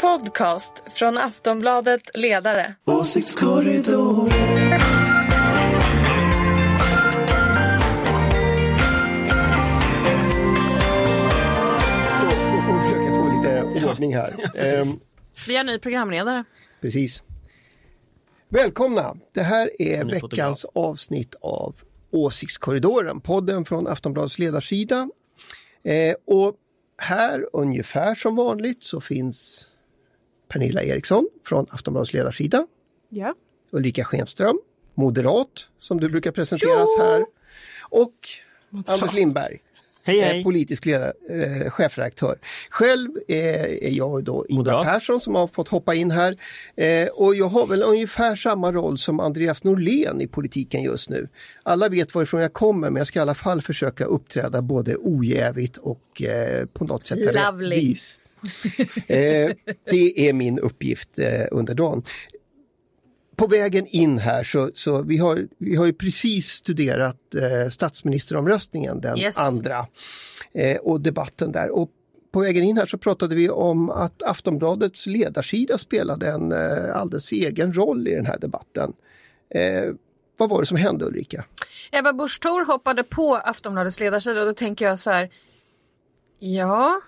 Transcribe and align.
podcast 0.00 0.72
från 0.94 1.18
Aftonbladet 1.18 2.02
Ledare. 2.14 2.74
Åsiktskorridor. 2.84 4.30
Så, 12.20 12.26
då 12.26 12.62
får 12.66 12.74
vi 12.74 12.80
försöka 12.80 13.10
få 13.16 13.28
lite 13.36 13.86
ordning 13.90 14.14
här. 14.14 14.34
Ehm, 14.54 14.86
Vi 15.48 15.56
har 15.56 15.64
ny 15.64 15.78
programledare. 15.78 16.44
precis. 16.80 17.22
Välkomna! 18.48 19.16
Det 19.34 19.42
här 19.42 19.70
är 19.82 20.04
veckans 20.04 20.64
avsnitt 20.74 21.34
av 21.40 21.74
Åsiktskorridoren, 22.12 23.20
podden 23.20 23.64
från 23.64 23.86
Aftonbladets 23.86 24.38
ledarsida. 24.38 25.08
Eh, 25.84 26.14
och 26.26 26.54
här, 27.02 27.46
ungefär 27.52 28.14
som 28.14 28.36
vanligt, 28.36 28.84
så 28.84 29.00
finns 29.00 29.69
Pernilla 30.52 30.82
Eriksson 30.82 31.28
från 31.44 31.66
Aftonbladets 31.70 32.12
ledarsida. 32.12 32.66
Ja. 33.08 33.34
Ulrika 33.72 34.04
Schenström, 34.04 34.58
moderat, 34.94 35.68
som 35.78 36.00
du 36.00 36.08
brukar 36.08 36.30
presenteras 36.32 36.88
här. 36.98 37.26
Och 37.82 38.14
Anders 38.86 39.14
Lindberg, 39.14 39.58
Hej 40.04 40.20
eh, 40.20 40.26
hej! 40.26 40.44
politisk 40.44 40.86
ledare, 40.86 41.12
eh, 41.30 41.70
chefredaktör. 41.70 42.38
Själv 42.70 43.10
eh, 43.28 43.36
är 43.64 43.90
jag 43.90 44.24
då 44.24 44.46
Ingvar 44.48 44.64
Moderat. 44.64 44.86
Persson 44.86 45.20
som 45.20 45.34
har 45.34 45.46
fått 45.46 45.68
hoppa 45.68 45.94
in 45.94 46.10
här. 46.10 46.36
Eh, 46.76 47.08
och 47.08 47.34
jag 47.34 47.48
har 47.48 47.66
väl 47.66 47.82
ungefär 47.82 48.36
samma 48.36 48.72
roll 48.72 48.98
som 48.98 49.20
Andreas 49.20 49.64
Norlén 49.64 50.20
i 50.20 50.26
politiken 50.26 50.82
just 50.82 51.10
nu. 51.10 51.28
Alla 51.62 51.88
vet 51.88 52.14
varifrån 52.14 52.40
jag 52.40 52.52
kommer 52.52 52.90
men 52.90 53.00
jag 53.00 53.06
ska 53.06 53.18
i 53.18 53.22
alla 53.22 53.34
fall 53.34 53.62
försöka 53.62 54.04
uppträda 54.04 54.62
både 54.62 54.96
ojävigt 54.96 55.76
och 55.76 56.22
eh, 56.22 56.66
på 56.66 56.84
något 56.84 57.06
sätt 57.06 57.18
Lovely. 57.18 57.76
rättvis. 57.76 58.20
eh, 59.06 59.50
det 59.90 60.28
är 60.28 60.32
min 60.32 60.58
uppgift 60.58 61.18
eh, 61.18 61.46
under 61.50 61.74
dagen. 61.74 62.02
På 63.36 63.46
vägen 63.46 63.86
in 63.86 64.18
här 64.18 64.44
så, 64.44 64.70
så 64.74 65.02
vi, 65.02 65.16
har, 65.16 65.48
vi 65.58 65.76
har 65.76 65.86
ju 65.86 65.92
precis 65.92 66.46
studerat 66.46 67.34
eh, 67.34 67.70
statsministeromröstningen 67.70 69.00
den 69.00 69.18
Yes. 69.18 69.38
andra 69.38 69.86
och 70.82 71.00
debatten 71.00 71.52
där. 71.52 71.70
Och 71.70 71.90
på 72.32 72.40
vägen 72.40 72.64
in 72.64 72.76
här 72.76 72.86
så 72.86 72.98
pratade 72.98 73.34
vi 73.34 73.50
om 73.50 73.90
att 73.90 74.22
Aftonbladets 74.22 75.06
ledarsida 75.06 75.78
spelade 75.78 76.28
en 76.28 76.52
alldeles 76.92 77.32
egen 77.32 77.74
roll 77.74 78.08
i 78.08 78.14
den 78.14 78.26
här 78.26 78.38
debatten. 78.38 78.92
Vad 80.36 80.50
var 80.50 80.60
det 80.60 80.66
som 80.66 80.76
hände 80.76 81.04
Ulrika? 81.04 81.44
Ebba 81.92 82.12
Busch 82.12 82.40
Thor 82.40 82.64
hoppade 82.64 83.02
på 83.02 83.36
Aftonbladets 83.36 84.00
ledarsida 84.00 84.40
och 84.40 84.46
då 84.46 84.52
tänker 84.52 84.84
jag 84.84 84.98
så 84.98 85.10
här. 85.10 85.30
Ja, 86.38 87.00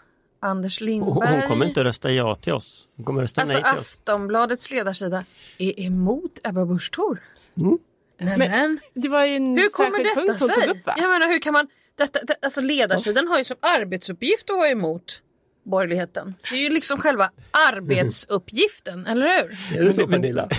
Anders 0.42 0.80
Hon, 0.80 0.86
Lindberg. 0.86 1.40
hon 1.40 1.48
kommer 1.48 1.66
inte 1.66 1.84
rösta 1.84 2.10
ja 2.10 2.34
till 2.34 2.52
oss. 2.52 2.88
Hon 2.96 3.04
kommer 3.04 3.22
rösta 3.22 3.40
Alltså 3.40 3.54
nej 3.54 3.62
till 3.72 3.80
oss. 3.80 3.86
Aftonbladets 3.88 4.70
ledarsida 4.70 5.24
är 5.58 5.80
emot 5.80 6.40
Ebba 6.44 6.64
Busch 6.64 6.90
Thor. 6.92 7.22
Mm. 7.56 7.78
Men, 8.18 8.38
men 8.38 8.78
Det 8.94 9.08
var 9.08 9.24
ju 9.26 9.34
en 9.36 9.56
hur 9.58 9.68
kommer 9.68 9.90
särskild 9.90 10.08
detta 10.08 10.20
punkt 10.20 10.40
hon 10.40 10.48
sig? 10.48 10.62
tog 10.66 10.76
upp 10.76 10.86
va? 10.86 10.94
Jag 10.98 11.10
menar 11.10 11.26
hur 11.26 11.38
kan 11.38 11.52
man, 11.52 11.68
detta, 11.98 12.18
det, 12.22 12.36
alltså 12.42 12.60
ledarsidan 12.60 13.28
har 13.28 13.38
ju 13.38 13.44
som 13.44 13.56
arbetsuppgift 13.60 14.50
att 14.50 14.56
vara 14.56 14.68
emot 14.68 15.22
borgerligheten. 15.64 16.34
Det 16.50 16.56
är 16.56 16.60
ju 16.60 16.70
liksom 16.70 16.98
själva 16.98 17.30
arbetsuppgiften, 17.72 19.06
eller 19.06 19.26
hur? 19.26 19.78
Är 19.80 19.84
det 19.84 19.92
så 19.92 20.06
Pernilla? 20.06 20.48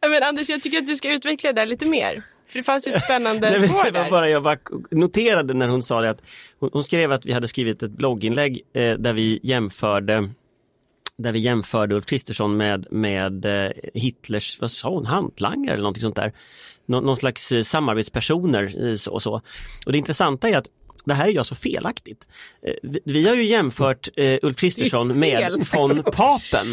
Ja, 0.00 0.08
Men 0.08 0.22
Anders, 0.22 0.48
jag 0.48 0.62
tycker 0.62 0.78
att 0.78 0.86
du 0.86 0.96
ska 0.96 1.12
utveckla 1.12 1.52
det 1.52 1.60
där 1.60 1.66
lite 1.66 1.86
mer. 1.86 2.22
För 2.56 2.60
det 2.60 2.64
fanns 2.64 2.86
ju 2.86 2.92
ett 2.92 3.04
spännande 3.04 3.50
Nej, 3.60 3.68
spår 3.68 3.90
där. 3.90 4.10
bara, 4.10 4.28
jag 4.28 4.42
bara 4.42 4.56
noterade 4.90 5.54
när 5.54 5.68
hon 5.68 5.82
sa 5.82 6.00
det 6.00 6.10
att 6.10 6.22
hon, 6.58 6.70
hon 6.72 6.84
skrev 6.84 7.12
att 7.12 7.26
vi 7.26 7.32
hade 7.32 7.48
skrivit 7.48 7.82
ett 7.82 7.90
blogginlägg 7.90 8.62
eh, 8.72 8.94
där 8.94 9.12
vi 9.12 9.40
jämförde 9.42 10.30
där 11.18 11.32
vi 11.32 11.38
jämförde 11.38 11.94
Ulf 11.94 12.06
Kristersson 12.06 12.56
med, 12.56 12.86
med 12.90 13.44
eh, 13.44 13.72
Hitlers, 13.94 14.60
vad 14.60 14.70
sa 14.70 14.90
hon, 14.90 15.06
hantlangare 15.06 15.74
eller 15.74 15.82
någonting 15.82 16.02
sånt 16.02 16.16
där. 16.16 16.32
Nå, 16.86 17.00
någon 17.00 17.16
slags 17.16 17.52
eh, 17.52 17.62
samarbetspersoner 17.62 18.88
eh, 18.88 19.12
och 19.12 19.22
så. 19.22 19.40
Och 19.86 19.92
det 19.92 19.98
intressanta 19.98 20.48
är 20.48 20.56
att 20.56 20.68
det 21.06 21.14
här 21.14 21.26
är 21.26 21.32
ju 21.32 21.38
alltså 21.38 21.54
felaktigt. 21.54 22.28
Eh, 22.66 22.90
Vi, 23.04 23.28
har 23.28 23.34
ju 23.34 23.44
jämfört 23.44 24.08
eh, 24.16 24.38
Ulf 24.42 24.56
Kristersson 24.56 25.18
med 25.18 25.64
von 25.74 26.02
Papen. 26.02 26.66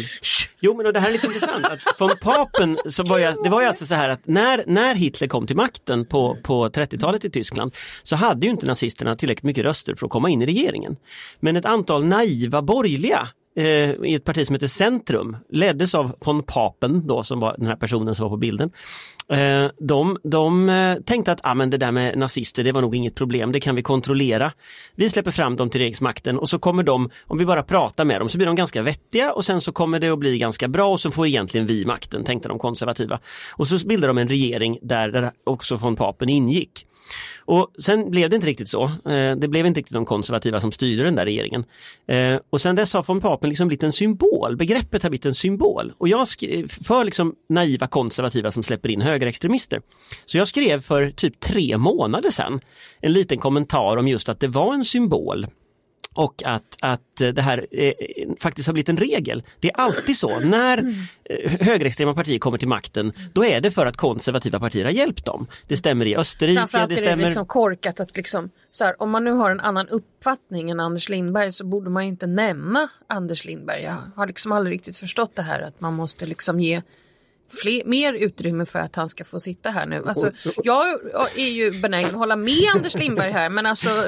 Jo 0.60 0.76
men 0.76 0.86
och 0.86 0.92
det 0.92 1.00
här 1.00 1.08
är 1.08 1.12
lite 1.12 1.26
intressant. 1.26 1.66
Att 1.66 2.00
von 2.00 2.10
Papen, 2.20 2.78
så 2.90 3.02
var 3.04 3.18
jag, 3.18 3.42
det 3.42 3.48
var 3.48 3.60
ju 3.60 3.66
alltså 3.66 3.86
så 3.86 3.94
här 3.94 4.08
att 4.08 4.26
när, 4.26 4.64
när 4.66 4.94
Hitler 4.94 5.28
kom 5.28 5.46
till 5.46 5.56
makten 5.56 6.04
på, 6.06 6.36
på 6.42 6.68
30-talet 6.68 7.24
i 7.24 7.30
Tyskland 7.30 7.74
så 8.02 8.16
hade 8.16 8.46
ju 8.46 8.52
inte 8.52 8.66
nazisterna 8.66 9.16
tillräckligt 9.16 9.44
mycket 9.44 9.64
röster 9.64 9.94
för 9.94 10.06
att 10.06 10.12
komma 10.12 10.30
in 10.30 10.42
i 10.42 10.46
regeringen. 10.46 10.96
Men 11.40 11.56
ett 11.56 11.64
antal 11.64 12.04
naiva 12.04 12.62
borgerliga 12.62 13.28
Eh, 13.56 13.90
i 13.90 14.14
ett 14.14 14.24
parti 14.24 14.46
som 14.46 14.54
heter 14.54 14.68
Centrum, 14.68 15.36
leddes 15.48 15.94
av 15.94 16.16
von 16.20 16.42
Papen 16.42 17.06
då 17.06 17.22
som 17.22 17.40
var 17.40 17.54
den 17.58 17.66
här 17.66 17.76
personen 17.76 18.14
som 18.14 18.22
var 18.22 18.30
på 18.30 18.36
bilden. 18.36 18.70
Eh, 19.28 19.70
de 19.78 20.18
de 20.24 20.68
eh, 20.68 20.96
tänkte 20.96 21.32
att 21.32 21.40
ah, 21.42 21.54
men 21.54 21.70
det 21.70 21.76
där 21.76 21.92
med 21.92 22.18
nazister 22.18 22.64
det 22.64 22.72
var 22.72 22.80
nog 22.80 22.96
inget 22.96 23.14
problem, 23.14 23.52
det 23.52 23.60
kan 23.60 23.74
vi 23.74 23.82
kontrollera. 23.82 24.52
Vi 24.94 25.10
släpper 25.10 25.30
fram 25.30 25.56
dem 25.56 25.70
till 25.70 25.78
regeringsmakten 25.78 26.38
och 26.38 26.48
så 26.48 26.58
kommer 26.58 26.82
de, 26.82 27.10
om 27.26 27.38
vi 27.38 27.46
bara 27.46 27.62
pratar 27.62 28.04
med 28.04 28.20
dem 28.20 28.28
så 28.28 28.38
blir 28.38 28.46
de 28.46 28.56
ganska 28.56 28.82
vettiga 28.82 29.32
och 29.32 29.44
sen 29.44 29.60
så 29.60 29.72
kommer 29.72 30.00
det 30.00 30.08
att 30.08 30.18
bli 30.18 30.38
ganska 30.38 30.68
bra 30.68 30.88
och 30.88 31.00
så 31.00 31.10
får 31.10 31.26
egentligen 31.26 31.66
vi 31.66 31.84
makten, 31.84 32.24
tänkte 32.24 32.48
de 32.48 32.58
konservativa. 32.58 33.18
Och 33.52 33.68
så 33.68 33.86
bildade 33.86 34.10
de 34.10 34.18
en 34.18 34.28
regering 34.28 34.78
där, 34.82 35.08
där 35.08 35.30
också 35.44 35.76
von 35.76 35.96
Papen 35.96 36.28
ingick. 36.28 36.86
Och 37.46 37.70
sen 37.78 38.10
blev 38.10 38.30
det 38.30 38.36
inte 38.36 38.48
riktigt 38.48 38.68
så. 38.68 38.84
Eh, 38.84 39.36
det 39.36 39.48
blev 39.48 39.66
inte 39.66 39.80
riktigt 39.80 39.94
de 39.94 40.04
konservativa 40.04 40.60
som 40.60 40.72
styrde 40.72 41.02
den 41.02 41.14
där 41.14 41.24
regeringen. 41.24 41.64
Eh, 42.08 42.36
och 42.50 42.60
sen 42.60 42.76
dess 42.76 42.94
har 42.94 43.02
von 43.02 43.20
Papen 43.20 43.48
liksom 43.48 43.68
blivit 43.68 43.82
en 43.82 43.92
symbol. 43.92 44.56
Begreppet 44.56 45.02
har 45.02 45.10
blivit 45.10 45.26
en 45.26 45.34
symbol. 45.34 45.92
Och 45.98 46.08
jag 46.08 46.28
skrev 46.28 46.68
för 46.68 47.04
liksom 47.04 47.34
naiva 47.48 47.86
konservativa 47.86 48.50
som 48.52 48.62
släpper 48.62 48.88
in 48.88 49.00
högerextremister. 49.00 49.80
Så 50.24 50.38
jag 50.38 50.48
skrev 50.48 50.80
för 50.80 51.10
typ 51.10 51.40
tre 51.40 51.78
månader 51.78 52.30
sedan 52.30 52.60
en 53.00 53.12
liten 53.12 53.38
kommentar 53.38 53.96
om 53.96 54.08
just 54.08 54.28
att 54.28 54.40
det 54.40 54.48
var 54.48 54.74
en 54.74 54.84
symbol 54.84 55.46
och 56.14 56.42
att, 56.44 56.76
att 56.80 57.16
det 57.16 57.42
här 57.42 57.66
eh, 57.70 57.92
faktiskt 58.40 58.66
har 58.66 58.72
blivit 58.72 58.88
en 58.88 58.96
regel. 58.96 59.42
Det 59.60 59.68
är 59.68 59.80
alltid 59.80 60.16
så, 60.16 60.40
när 60.40 60.78
eh, 61.24 61.50
högerextrema 61.60 62.14
partier 62.14 62.38
kommer 62.38 62.58
till 62.58 62.68
makten, 62.68 63.12
då 63.32 63.44
är 63.44 63.60
det 63.60 63.70
för 63.70 63.86
att 63.86 63.96
konservativa 63.96 64.60
partier 64.60 64.84
har 64.84 64.92
hjälpt 64.92 65.24
dem. 65.24 65.46
Det 65.68 65.76
stämmer 65.76 66.06
i 66.06 66.16
Österrike, 66.16 66.60
Framförallt 66.60 66.88
det 66.88 66.94
är 66.94 66.96
det 66.96 67.06
stämmer... 67.06 67.24
liksom 67.24 67.46
korkat 67.46 68.00
att 68.00 68.16
liksom, 68.16 68.50
så 68.70 68.84
här, 68.84 69.02
om 69.02 69.10
man 69.10 69.24
nu 69.24 69.32
har 69.32 69.50
en 69.50 69.60
annan 69.60 69.88
uppfattning 69.88 70.70
än 70.70 70.80
Anders 70.80 71.08
Lindberg 71.08 71.52
så 71.52 71.64
borde 71.66 71.90
man 71.90 72.04
ju 72.04 72.10
inte 72.10 72.26
nämna 72.26 72.88
Anders 73.06 73.44
Lindberg. 73.44 73.82
Jag 73.82 73.96
har 74.16 74.26
liksom 74.26 74.52
aldrig 74.52 74.74
riktigt 74.74 74.96
förstått 74.96 75.36
det 75.36 75.42
här 75.42 75.60
att 75.60 75.80
man 75.80 75.94
måste 75.94 76.26
liksom 76.26 76.60
ge 76.60 76.82
fler, 77.62 77.82
mer 77.84 78.12
utrymme 78.12 78.66
för 78.66 78.78
att 78.78 78.96
han 78.96 79.08
ska 79.08 79.24
få 79.24 79.40
sitta 79.40 79.70
här 79.70 79.86
nu. 79.86 80.02
Alltså, 80.06 80.30
jag 80.64 80.86
är 81.36 81.48
ju 81.48 81.70
benägen 81.80 82.08
att 82.10 82.14
hålla 82.16 82.36
med 82.36 82.62
Anders 82.74 82.94
Lindberg 82.94 83.32
här 83.32 83.48
men 83.50 83.66
alltså 83.66 83.88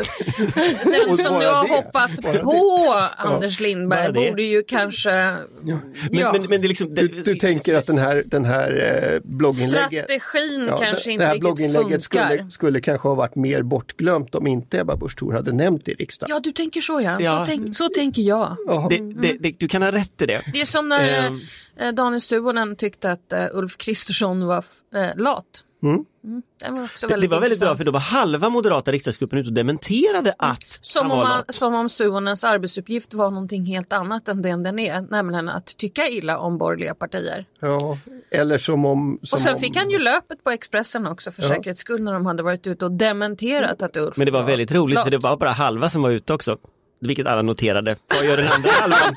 den 0.85 1.17
som 1.17 1.39
nu 1.39 1.47
har 1.47 1.69
det, 1.69 1.75
hoppat 1.75 2.11
bara 2.23 2.39
på 2.43 3.09
Anders 3.17 3.61
Lindberg 3.61 4.13
bara 4.13 4.13
det. 4.13 4.31
borde 4.31 4.43
ju 4.43 4.63
kanske 4.63 5.11
Men, 5.11 5.81
ja, 6.11 6.33
men, 6.33 6.43
men 6.43 6.61
det 6.61 6.67
är 6.67 6.69
liksom... 6.69 6.95
Du, 6.95 7.09
det- 7.09 7.23
du 7.23 7.35
tänker 7.35 7.75
att 7.75 7.87
den 7.87 7.99
här, 7.99 8.23
den 8.27 8.45
här 8.45 8.71
eh, 9.15 9.21
blogginlägget 9.25 10.05
strategin 10.05 10.67
Ja, 10.69 10.79
kanske 10.79 11.09
det, 11.09 11.13
inte 11.13 11.23
det 11.25 11.27
här 11.27 11.35
riktigt 11.35 11.41
blogginlägget 11.41 12.05
funkar. 12.07 12.27
skulle, 12.37 12.51
skulle 12.51 12.81
kanske 12.81 13.09
ha 13.09 13.15
varit 13.15 13.35
mer 13.35 13.63
bortglömt 13.63 14.35
om 14.35 14.47
inte 14.47 14.81
Ebba 14.81 14.97
Busch 14.97 15.17
Thor 15.19 15.33
hade 15.33 15.53
nämnt 15.53 15.85
det 15.85 15.93
i 15.93 15.95
riksdagen. 15.95 16.35
Ja 16.37 16.41
du 16.41 16.53
tänker 16.53 16.81
så 16.81 17.01
ja, 17.01 17.21
Ja. 17.21 17.41
Så, 17.47 17.47
tänk, 17.47 17.77
så 17.77 17.89
tänker 17.89 18.23
jag. 18.23 18.57
Det, 18.91 18.99
det, 19.23 19.37
det, 19.41 19.55
du 19.59 19.69
kan 19.69 19.83
ha 19.83 19.93
rätt 19.93 20.23
i 20.23 20.27
det. 20.27 20.41
Det 20.53 20.61
är 20.61 20.65
som 20.67 20.89
när 20.89 21.27
Ehm. 21.27 21.41
Eh, 21.81 21.93
Daniel 21.93 22.21
Suhonen 22.21 22.77
tyckte 22.77 23.13
att 23.13 23.33
eh, 23.33 23.47
Ulf 23.53 23.77
Kristersson 23.77 24.47
var 24.47 24.65
eh, 24.95 25.17
lat. 25.17 25.45
Mm. 25.83 26.05
Mm, 26.25 26.43
det 26.65 26.71
var 26.71 26.85
också 26.85 27.07
Det, 27.07 27.13
väldigt 27.15 27.31
det 27.31 27.37
var 27.37 27.41
väldigt 27.41 27.61
bra 27.61 27.67
intressant. 27.69 27.79
för 27.79 27.85
då 27.85 27.91
var 27.91 28.01
halva 28.01 28.49
moderata 28.49 28.93
riksdagsgruppen 28.93 29.39
ute 29.39 29.47
och 29.49 29.53
dementerade 29.53 30.35
att 30.39 30.79
Som 30.81 31.03
han 31.03 31.11
om, 31.11 31.19
var 31.19 31.25
man, 31.29 31.37
lat. 31.37 31.55
som 31.55 31.75
om 31.75 31.89
Suhonens 31.89 32.45
arbetsuppgift 32.45 33.15
var 33.15 33.31
någonting 33.31 33.65
helt 33.65 33.93
annat 33.93 34.29
än 34.29 34.43
den 34.43 34.63
den 34.63 34.79
är, 34.79 35.01
nämligen 35.01 35.49
att 35.49 35.67
tycka 35.77 36.09
illa 36.09 36.39
om 36.39 36.59
borgerliga 36.59 36.95
partier. 36.95 37.45
Ja, 37.61 37.99
eller 38.31 38.59
som 38.59 38.85
om... 38.85 39.19
Som 39.23 39.37
Och 39.37 39.41
sen 39.41 39.55
om, 39.55 39.61
fick 39.61 39.77
han 39.77 39.91
ju 39.91 39.99
löpet 39.99 40.45
på 40.45 40.51
Expressen 40.51 41.07
också 41.07 41.31
för 41.33 41.43
Ja. 41.43 41.49
säkerhets 41.49 41.81
skull 41.81 42.03
när 42.03 42.13
de 42.13 42.27
hade 42.27 42.43
varit 42.43 42.67
ute 42.67 42.85
och 42.85 42.93
dementerat 42.93 43.83
att 43.83 43.97
Ulf 43.97 44.17
Men 44.17 44.27
det 44.27 44.33
var 44.33 44.43
väldigt 44.43 44.73
roligt 44.73 44.99
för 45.03 45.11
det 45.11 45.17
lat. 45.17 45.23
var 45.25 45.37
bara 45.37 45.51
halva 45.51 45.91
som 45.91 46.03
var 46.03 46.11
ute 46.11 46.33
också. 46.33 46.59
Vilket 47.01 47.27
alla 47.27 47.43
noterade. 47.43 47.97
Vad 48.09 48.25
gör 48.25 48.37
den 48.37 48.47
andra 48.53 48.71
halvan? 48.71 49.15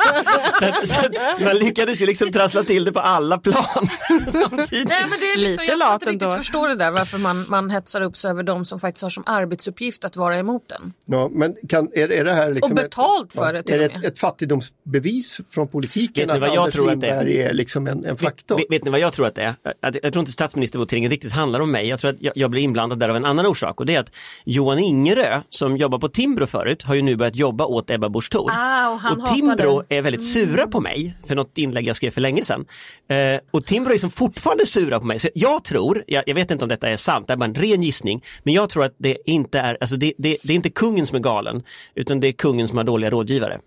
Så 0.60 0.66
att, 0.66 0.88
så 0.88 0.94
att 0.94 1.42
man 1.42 1.56
lyckades 1.58 2.02
ju 2.02 2.06
liksom 2.06 2.32
trassla 2.32 2.64
till 2.64 2.86
det 2.86 2.92
på 2.92 3.00
alla 3.00 3.38
plan 3.38 3.56
samtidigt. 4.32 4.90
Nej, 4.90 5.06
men 5.10 5.20
det 5.20 5.26
är 5.26 5.38
liksom, 5.38 5.64
Lite 5.64 5.64
jag 5.64 6.02
kan 6.02 6.14
inte 6.14 6.26
riktigt 6.26 6.38
förstå 6.38 6.68
det 6.68 6.76
där 6.76 6.92
varför 6.92 7.18
man, 7.18 7.46
man 7.50 7.70
hetsar 7.70 8.02
upp 8.02 8.18
sig 8.18 8.32
över 8.32 8.44
de 8.44 8.66
som 8.66 8.80
faktiskt 8.80 9.04
har 9.04 9.10
som 9.10 9.24
arbetsuppgift 9.26 10.06
att 10.06 10.16
vara 10.16 10.38
emot 10.38 10.64
den. 10.70 10.94
Ja, 11.06 11.30
men 11.32 11.56
kan, 11.70 11.90
är, 11.94 12.12
är 12.12 12.26
det 12.26 12.34
här 12.34 12.54
liksom 12.54 12.72
Och 12.72 12.76
betalt 12.76 13.34
för 13.34 13.54
det 13.54 13.64
till 13.64 13.76
Är 13.76 13.80
det 13.80 13.86
ett, 13.86 14.04
ett 14.04 14.20
fattigdomsbevis 14.20 15.40
från 15.52 15.68
politiken 15.68 16.28
Vet 16.28 16.36
ni 16.36 16.40
vad 16.40 16.50
att 16.50 16.56
jag 16.56 16.62
Anders 16.62 16.76
tror 16.76 16.92
att 16.92 17.02
det 17.02 17.10
är? 17.10 17.28
Är 17.28 17.54
liksom 17.54 17.88
en, 17.88 18.06
en 18.06 18.18
faktor? 18.18 18.58
Vet, 18.58 18.66
vet 18.70 18.84
ni 18.84 18.92
vad 18.92 19.00
jag 19.00 19.14
tror 19.14 19.28
att 19.28 19.36
det 19.36 19.44
är? 19.44 19.56
Att, 19.82 19.96
jag 20.04 20.14
tror 20.14 20.20
inte 20.20 20.32
statsministervoteringen 20.32 21.12
riktigt 21.12 21.32
handlar 21.32 21.60
om 21.60 21.72
mig. 21.72 21.88
Jag 21.88 22.00
tror 22.00 22.12
att 22.12 22.22
jag, 22.22 22.34
jag 22.36 22.52
blir 22.52 22.62
inblandad 22.62 23.00
där 23.00 23.10
av 23.10 23.16
en 23.16 23.26
annan 23.26 23.46
orsak 23.46 23.80
och 23.80 23.86
det 23.86 23.96
är 23.96 24.00
att 24.00 24.12
Johan 24.46 24.80
Ingerö 24.80 25.42
som 25.50 25.78
jobbar 25.78 26.00
på 26.00 26.10
Timbro 26.10 26.48
förut 26.48 26.84
har 26.84 26.96
ju 26.96 27.02
nu 27.02 27.16
börjat 27.16 27.36
jobba 27.36 27.66
åt 27.70 27.90
Ebba 27.90 28.10
Busch 28.10 28.30
Thor. 28.32 28.52
Ah, 28.54 28.90
och 28.90 29.18
och 29.18 29.26
Timbro 29.26 29.84
är 29.90 30.02
väldigt 30.02 30.26
sura 30.26 30.68
på 30.68 30.80
mig 30.80 31.18
för 31.28 31.36
något 31.36 31.58
inlägg 31.58 31.88
jag 31.88 31.96
skrev 31.96 32.12
för 32.12 32.22
länge 32.22 32.46
sedan. 32.46 32.66
Eh, 33.10 33.40
och 33.52 33.66
Timbro 33.66 33.94
är 33.94 33.98
som 33.98 34.10
fortfarande 34.12 34.66
sura 34.66 35.00
på 35.00 35.06
mig. 35.06 35.20
Så 35.20 35.30
jag 35.34 35.64
tror, 35.64 36.04
jag, 36.08 36.24
jag 36.28 36.36
vet 36.36 36.52
inte 36.52 36.66
om 36.66 36.70
detta 36.70 36.90
är 36.90 36.98
sant, 36.98 37.28
det 37.28 37.34
är 37.34 37.38
bara 37.38 37.46
en 37.46 37.56
ren 37.56 37.84
gissning, 37.84 38.24
men 38.44 38.54
jag 38.54 38.70
tror 38.70 38.84
att 38.84 38.96
det 38.98 39.18
inte 39.26 39.60
är, 39.60 39.78
alltså 39.82 39.96
det, 39.96 40.14
det, 40.18 40.38
det 40.44 40.54
är 40.54 40.56
inte 40.56 40.70
kungen 40.70 41.08
som 41.08 41.16
är 41.16 41.20
galen, 41.20 41.64
utan 41.96 42.20
det 42.20 42.28
är 42.28 42.32
kungen 42.32 42.68
som 42.68 42.78
har 42.78 42.84
dåliga 42.84 43.10
rådgivare. 43.10 43.60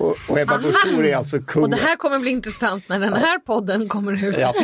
Och, 0.00 0.16
och 0.28 0.38
Ebba 0.38 0.58
Busch 0.58 0.98
är 1.04 1.16
alltså 1.16 1.38
kungen. 1.38 1.64
Och 1.64 1.70
det 1.78 1.82
här 1.86 1.96
kommer 1.96 2.18
bli 2.18 2.30
intressant 2.30 2.88
när 2.88 2.98
den 3.00 3.12
här 3.12 3.38
podden 3.38 3.88
kommer 3.88 4.24
ut. 4.28 4.36
Ja. 4.40 4.54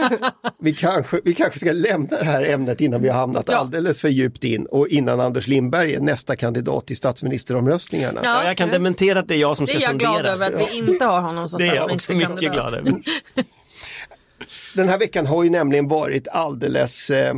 Vi, 0.60 0.74
kanske, 0.74 1.20
vi 1.24 1.34
kanske 1.34 1.58
ska 1.58 1.72
lämna 1.72 2.16
det 2.18 2.24
här 2.24 2.42
ämnet 2.44 2.80
innan 2.80 3.02
vi 3.02 3.08
har 3.08 3.18
hamnat 3.20 3.44
Ja. 3.48 3.56
alldeles 3.56 4.00
för 4.00 4.08
djupt 4.08 4.44
in 4.44 4.66
och 4.66 4.88
innan 4.88 5.20
Anders 5.20 5.46
Lindberg 5.46 5.94
är 5.94 6.00
nästa 6.00 6.36
kandidat 6.36 6.86
till 6.86 6.96
statsministeromröstningarna. 6.96 8.20
Ja. 8.24 8.42
Ja, 8.42 8.44
jag 8.48 8.56
kan 8.56 8.68
dementera 8.68 9.18
att 9.18 9.28
det 9.28 9.34
är 9.34 9.38
jag 9.38 9.56
som 9.56 9.66
Det 9.66 9.72
ska 9.72 9.78
är 9.80 9.90
jag 9.90 9.98
glad 9.98 10.12
sondera. 10.14 10.32
över 10.32 10.46
att 10.52 10.60
vi 10.72 10.76
inte 10.78 11.04
har 11.04 11.20
honom 11.20 11.48
som 11.48 11.58
Det 11.60 11.68
är 11.68 11.74
jag 11.74 11.90
också 11.92 12.12
mycket 12.14 12.28
glad 12.38 12.38
statsministerkandidat. 12.38 13.02
över. 13.34 13.44
Den 14.74 14.88
här 14.88 14.98
veckan 14.98 15.26
har 15.26 15.44
ju 15.44 15.50
nämligen 15.50 15.88
varit 15.88 16.28
alldeles 16.28 17.10
eh, 17.10 17.34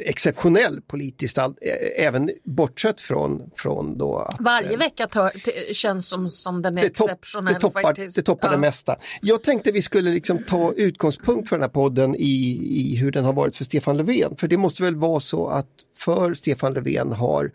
exceptionell 0.00 0.80
politiskt, 0.80 1.38
eh, 1.38 1.52
även 1.96 2.30
bortsett 2.44 3.00
från, 3.00 3.50
från 3.56 3.98
då 3.98 4.16
att, 4.18 4.36
Varje 4.40 4.72
eh, 4.72 4.78
vecka 4.78 5.06
tar, 5.06 5.30
t- 5.30 5.74
känns 5.74 6.08
som, 6.08 6.30
som 6.30 6.62
den 6.62 6.78
är 6.78 6.82
det, 6.82 6.88
topp, 6.88 7.10
exceptionell. 7.10 7.54
det 7.54 7.60
toppar, 7.60 7.82
faktiskt. 7.82 8.16
det, 8.16 8.22
toppar 8.22 8.48
Ja. 8.48 8.52
det 8.52 8.58
mesta. 8.58 8.96
Jag 9.22 9.42
tänkte 9.42 9.72
vi 9.72 9.82
skulle 9.82 10.10
liksom 10.10 10.44
ta 10.44 10.72
utgångspunkt 10.72 11.48
för 11.48 11.56
den 11.56 11.62
här 11.62 11.68
podden 11.70 12.14
i, 12.14 12.58
i 12.92 12.96
hur 12.96 13.10
den 13.10 13.24
har 13.24 13.32
varit 13.32 13.56
för 13.56 13.64
Stefan 13.64 13.96
Löfven. 13.96 14.36
För 14.36 14.48
det 14.48 14.56
måste 14.56 14.82
väl 14.82 14.96
vara 14.96 15.20
så 15.20 15.46
att 15.48 15.68
för 15.96 16.34
Stefan 16.34 16.72
Löfven 16.74 17.12
har 17.12 17.50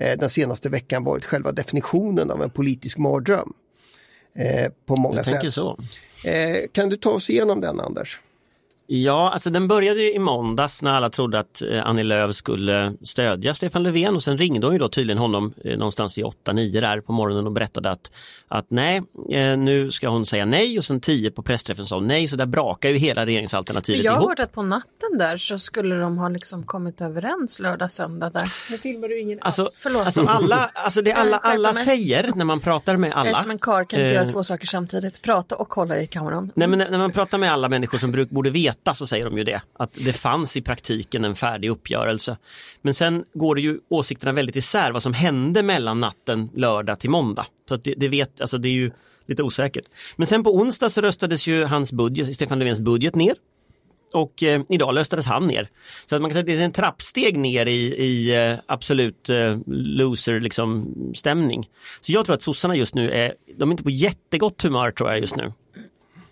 eh, 0.00 0.18
den 0.18 0.30
senaste 0.30 0.68
veckan 0.68 1.04
varit 1.04 1.24
själva 1.24 1.52
definitionen 1.52 2.30
av 2.30 2.42
en 2.42 2.50
politisk 2.50 2.98
mardröm. 2.98 3.52
Eh, 4.38 4.70
på 4.86 4.96
många 4.96 5.16
Jag 5.16 5.24
tänker 5.24 5.40
sätt. 5.48 5.54
så. 5.54 5.78
Eh, 6.28 6.56
kan 6.72 6.88
du 6.88 6.96
ta 6.96 7.10
oss 7.10 7.30
igenom 7.30 7.60
den 7.60 7.80
Anders? 7.80 8.20
Ja, 8.86 9.30
alltså 9.30 9.50
den 9.50 9.68
började 9.68 10.00
ju 10.02 10.12
i 10.14 10.18
måndags 10.18 10.82
när 10.82 10.92
alla 10.92 11.10
trodde 11.10 11.38
att 11.38 11.62
eh, 11.62 11.86
Annie 11.86 12.02
Lööf 12.02 12.34
skulle 12.34 12.92
stödja 13.02 13.54
Stefan 13.54 13.82
Löfven 13.82 14.14
och 14.16 14.22
sen 14.22 14.38
ringde 14.38 14.66
hon 14.66 14.74
ju 14.74 14.78
då 14.78 14.88
tydligen 14.88 15.18
honom 15.18 15.54
eh, 15.64 15.78
någonstans 15.78 16.18
vid 16.18 16.24
8-9 16.24 16.80
där 16.80 17.00
på 17.00 17.12
morgonen 17.12 17.46
och 17.46 17.52
berättade 17.52 17.90
att, 17.90 18.12
att 18.48 18.66
nej, 18.68 19.02
eh, 19.30 19.56
nu 19.56 19.90
ska 19.90 20.08
hon 20.08 20.26
säga 20.26 20.44
nej 20.44 20.78
och 20.78 20.84
sen 20.84 21.00
10 21.00 21.30
på 21.30 21.42
pressträffen 21.42 21.86
sa 21.86 21.96
hon 21.96 22.08
nej 22.08 22.28
så 22.28 22.36
där 22.36 22.46
brakar 22.46 22.88
ju 22.88 22.96
hela 22.96 23.20
Men 23.20 23.26
regeringsalternativet 23.26 24.04
jag 24.04 24.12
har 24.12 24.18
ihop. 24.18 24.28
hört 24.30 24.38
att 24.40 24.52
på 24.52 24.62
natten 24.62 25.18
där 25.18 25.36
så 25.36 25.58
skulle 25.58 25.94
de 25.94 26.18
ha 26.18 26.28
liksom 26.28 26.62
kommit 26.66 27.00
överens 27.00 27.58
lördag, 27.58 27.90
söndag 27.90 28.30
där. 28.30 28.52
Nu 28.70 28.78
filmar 28.78 29.08
du 29.08 29.20
ingen 29.20 29.38
Alltså, 29.42 29.62
alls. 29.62 29.78
Förlåt. 29.82 30.06
alltså, 30.06 30.26
alla, 30.26 30.70
alltså 30.74 31.02
det 31.02 31.12
alla, 31.12 31.40
Jag 31.44 31.52
alla 31.52 31.72
säger 31.72 32.30
när 32.34 32.44
man 32.44 32.60
pratar 32.60 32.96
med 32.96 33.10
Jag 33.10 33.16
alla. 33.18 33.30
är 33.30 33.34
som 33.34 33.50
en 33.50 33.58
karl, 33.58 33.84
kan 33.84 34.00
inte 34.00 34.08
Eh, 34.10 34.14
göra 34.14 34.28
två 34.28 34.44
saker 34.44 34.66
samtidigt. 34.66 35.22
Prata 35.22 35.56
och 35.56 35.68
kolla 35.68 35.98
i 36.00 36.06
kameran. 36.06 36.50
Nej 36.54 36.68
men 36.68 36.78
när 36.78 36.90
när 36.90 36.98
man 36.98 37.12
pratar 37.12 37.38
med 37.38 37.52
alla 37.52 37.68
människor 37.68 37.98
som 37.98 38.12
bruk, 38.12 38.30
borde 38.30 38.50
veta 38.50 38.73
så 38.94 39.06
säger 39.06 39.24
de 39.24 39.38
ju 39.38 39.44
det. 39.44 39.62
Att 39.72 39.92
det 39.92 40.12
fanns 40.12 40.56
i 40.56 40.62
praktiken 40.62 41.24
en 41.24 41.36
färdig 41.36 41.70
uppgörelse. 41.70 42.36
Men 42.82 42.94
sen 42.94 43.24
går 43.34 43.54
det 43.54 43.60
ju 43.60 43.80
åsikterna 43.88 44.32
väldigt 44.32 44.56
isär 44.56 44.92
vad 44.92 45.02
som 45.02 45.12
hände 45.12 45.62
mellan 45.62 46.00
natten 46.00 46.50
lördag 46.54 47.00
till 47.00 47.10
måndag. 47.10 47.46
Så 47.68 47.74
att 47.74 47.84
det, 47.84 47.94
det 47.96 48.08
vet, 48.08 48.40
alltså 48.40 48.58
det 48.58 48.68
är 48.68 48.72
ju 48.72 48.90
lite 49.26 49.42
osäkert. 49.42 49.84
Men 50.16 50.26
sen 50.26 50.44
på 50.44 50.54
onsdag 50.54 50.90
så 50.90 51.00
röstades 51.00 51.46
ju 51.46 51.64
hans 51.64 51.92
budget, 51.92 52.34
Stefan 52.34 52.58
Löfvens 52.58 52.80
budget 52.80 53.14
ner. 53.14 53.34
Och 54.12 54.42
eh, 54.42 54.62
idag 54.68 54.96
röstades 54.96 55.26
han 55.26 55.46
ner. 55.46 55.70
Så 56.06 56.16
att 56.16 56.22
man 56.22 56.30
kan 56.30 56.34
säga 56.34 56.40
att 56.40 56.46
det 56.46 56.62
är 56.62 56.64
en 56.64 56.72
trappsteg 56.72 57.36
ner 57.36 57.66
i, 57.66 57.94
i 58.04 58.48
eh, 58.50 58.58
absolut 58.66 59.30
eh, 59.30 59.58
loser 59.66 60.40
liksom, 60.40 60.94
stämning. 61.14 61.68
Så 62.00 62.12
jag 62.12 62.26
tror 62.26 62.34
att 62.34 62.42
sossarna 62.42 62.76
just 62.76 62.94
nu 62.94 63.10
är, 63.10 63.34
de 63.56 63.68
är 63.68 63.72
inte 63.72 63.82
på 63.82 63.90
jättegott 63.90 64.62
humör 64.62 64.90
tror 64.90 65.10
jag 65.10 65.20
just 65.20 65.36
nu. 65.36 65.52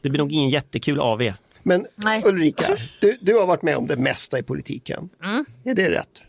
Det 0.00 0.09
blir 0.09 0.19
nog 0.19 0.33
ingen 0.33 0.50
jättekul 0.50 1.00
AV. 1.00 1.33
Men 1.62 1.87
Nej. 1.94 2.23
Ulrika, 2.26 2.67
du, 3.00 3.19
du 3.20 3.35
har 3.38 3.47
varit 3.47 3.62
med 3.62 3.76
om 3.76 3.87
det 3.87 3.97
mesta 3.97 4.38
i 4.38 4.43
politiken. 4.43 5.09
Är 5.64 5.75
det 5.75 5.91
rätt? 5.91 6.23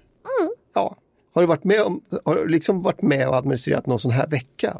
Ja. 0.74 0.96
Har 1.34 1.42
du 1.42 1.48
varit 1.48 1.64
med 1.64 1.82
om, 1.82 2.02
har 2.26 2.36
du 2.36 2.48
liksom 2.48 2.82
varit 2.82 3.02
med 3.02 3.28
och 3.30 3.36
administrerat 3.36 3.86
någon 3.86 4.00
sån 4.00 4.12
här 4.12 4.28
vecka? 4.28 4.78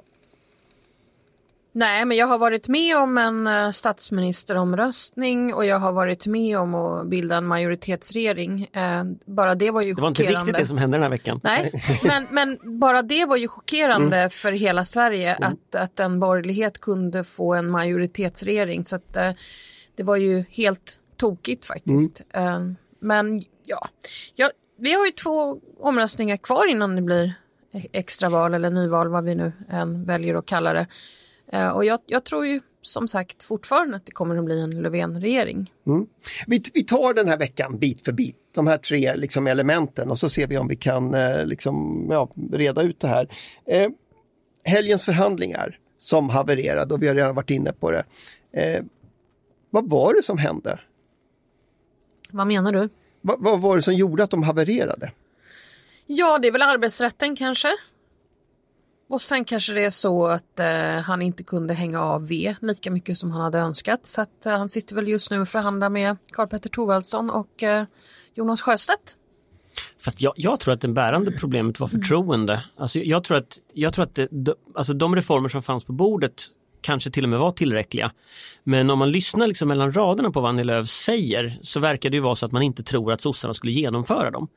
Nej, 1.76 2.06
men 2.06 2.18
jag 2.18 2.28
har 2.28 2.38
varit 2.38 2.68
med 2.68 2.98
om 2.98 3.18
en 3.18 3.48
eh, 3.48 3.70
statsministeromröstning 3.72 5.54
och 5.54 5.66
jag 5.66 5.80
har 5.80 5.92
varit 5.92 6.28
med 6.28 6.58
om 6.60 6.76
att 6.76 7.08
bilda 7.08 7.38
en 7.38 7.46
majoritetsregering. 7.46 8.68
Eh, 8.74 9.04
bara 9.26 9.56
det 9.56 9.72
var 9.72 9.82
ju 9.82 9.94
Det 9.94 10.02
var 10.02 10.08
inte 10.08 10.22
chockerande. 10.24 10.52
riktigt 10.52 10.64
det 10.64 10.68
som 10.68 10.78
hände 10.78 10.98
den 10.98 11.04
här 11.04 11.10
veckan. 11.10 11.40
Nej, 11.44 11.72
men, 12.04 12.28
men 12.32 12.80
bara 12.80 13.02
det 13.02 13.26
var 13.26 13.38
ju 13.38 13.48
chockerande 13.48 14.18
Mm. 14.18 14.30
för 14.30 14.52
hela 14.52 14.86
Sverige 14.86 15.36
att, 15.36 15.76
att 15.76 16.00
en 16.00 16.20
borgerlighet 16.20 16.82
kunde 16.82 17.24
få 17.24 17.54
en 17.54 17.70
majoritetsregering. 17.70 18.86
Så 18.86 18.96
att, 18.96 19.16
eh, 19.16 19.32
det 19.96 20.04
var 20.04 20.16
ju 20.16 20.44
helt 20.50 21.00
tokigt 21.18 21.66
faktiskt. 21.66 22.22
Eh, 22.30 22.68
men 23.00 23.44
ja, 23.66 23.88
ja, 24.36 24.52
vi 24.78 24.94
har 24.94 25.06
ju 25.06 25.12
två 25.12 25.60
omröstningar 25.80 26.38
kvar 26.38 26.68
innan 26.68 26.96
det 26.96 27.02
blir 27.02 27.34
extraval 27.92 28.54
eller 28.54 28.70
nyval, 28.70 29.10
vad 29.10 29.24
vi 29.24 29.36
nu 29.36 29.52
än 29.70 30.06
väljer 30.06 30.36
att 30.36 30.46
kalla 30.46 30.74
det. 30.74 30.88
Eh, 31.52 31.68
och 31.70 31.86
jag, 31.86 32.00
jag 32.06 32.24
tror 32.24 32.46
ju 32.46 32.62
som 32.82 33.08
sagt 33.08 33.44
fortfarande 33.44 33.98
att 33.98 34.06
det 34.06 34.12
kommer 34.12 34.38
att 34.38 34.46
bli 34.46 34.62
en 34.62 34.82
Löfven-regering. 34.82 35.72
Vi, 36.48 36.64
vi 36.74 36.84
tar 36.84 37.14
den 37.14 37.28
här 37.28 37.38
veckan 37.38 37.80
bit 37.80 38.06
för 38.06 38.12
bit, 38.12 38.38
de 38.56 38.68
här 38.68 38.78
tre 38.78 39.16
liksom, 39.16 39.48
elementen 39.48 40.12
och 40.12 40.20
så 40.20 40.30
ser 40.30 40.48
vi 40.48 40.58
om 40.58 40.68
vi 40.68 40.76
kan 40.76 41.14
eh, 41.14 41.46
liksom, 41.46 42.08
ja, 42.12 42.30
reda 42.52 42.82
ut 42.82 43.00
det 43.00 43.08
här. 43.08 43.28
Eh, 43.66 43.90
helgens 44.64 45.06
förhandlingar 45.06 45.80
som 46.00 46.30
havererade 46.30 46.94
och 46.94 47.04
vi 47.04 47.08
har 47.08 47.16
redan 47.16 47.36
varit 47.36 47.50
inne 47.50 47.74
på 47.74 47.92
det. 47.92 48.04
Eh, 48.52 48.84
vad 49.74 49.90
var 49.90 50.14
det 50.14 50.24
som 50.24 50.38
hände? 50.38 50.80
Vad 52.30 52.48
menar 52.48 52.72
du? 52.72 52.90
Va, 53.22 53.36
vad 53.40 53.62
var 53.62 53.76
det 53.76 53.82
som 53.82 53.94
gjorde 53.94 54.24
att 54.24 54.30
de 54.30 54.44
havererade? 54.44 55.12
Ja, 56.06 56.40
det 56.40 56.48
är 56.48 56.52
väl 56.52 56.62
arbetsrätten 56.62 57.36
kanske. 57.36 57.68
Och 59.10 59.22
sen 59.22 59.46
kanske 59.46 59.74
det 59.74 59.84
är 59.86 59.90
så 59.90 60.28
att 60.28 60.60
eh, 60.60 61.02
han 61.04 61.22
inte 61.22 61.44
kunde 61.44 61.74
hänga 61.74 62.02
av 62.02 62.28
V 62.28 62.56
lika 62.62 62.92
mycket 62.92 63.18
som 63.18 63.32
han 63.32 63.42
hade 63.42 63.60
önskat. 63.60 64.06
Så 64.06 64.22
att 64.22 64.46
eh, 64.46 64.58
han 64.58 64.70
sitter 64.70 64.96
väl 64.96 65.08
just 65.08 65.32
nu 65.32 65.42
och 65.42 65.48
förhandlar 65.48 65.90
med 65.90 66.18
Karl-Petter 66.32 66.70
Thorwaldsson 66.70 67.30
och 67.30 67.64
eh, 67.64 67.86
Jonas 68.34 68.62
Sjöstedt. 68.62 69.18
Fast 70.00 70.22
jag, 70.22 70.34
jag 70.38 70.60
tror 70.60 70.74
att 70.74 70.82
det 70.82 70.88
bärande 70.88 71.32
problemet 71.32 71.80
var 71.80 71.88
förtroende. 71.88 72.64
Alltså 72.78 73.00
jag 73.00 73.24
tror 73.24 73.38
att, 73.38 73.60
jag 73.74 73.94
tror 73.94 74.04
att 74.04 74.16
det, 74.16 74.28
de, 74.32 74.54
alltså 74.76 74.94
de 74.94 75.16
reformer 75.16 75.50
som 75.50 75.64
fanns 75.64 75.84
på 75.84 75.94
bordet 75.94 76.48
kanske 76.84 77.12
till 77.12 77.24
och 77.24 77.30
med 77.30 77.40
var 77.40 77.52
tillräckliga. 77.52 78.12
Men 78.64 78.90
om 78.90 79.00
man 79.00 79.12
lyssnar 79.12 79.48
liksom 79.48 79.68
mellan 79.68 79.94
raderna 79.94 80.32
på 80.32 80.42
vad 80.42 80.50
Annie 80.50 80.64
Lööf 80.64 80.90
säger 80.90 81.60
så 81.62 81.80
verkar 81.80 82.10
det 82.10 82.16
ju 82.18 82.22
vara 82.22 82.36
så 82.36 82.46
att 82.46 82.52
man 82.52 82.62
inte 82.62 82.84
tror 82.84 83.12
att 83.12 83.22
sossarna 83.22 83.54
skulle 83.54 83.72
genomföra 83.74 84.32
dem. 84.32 84.48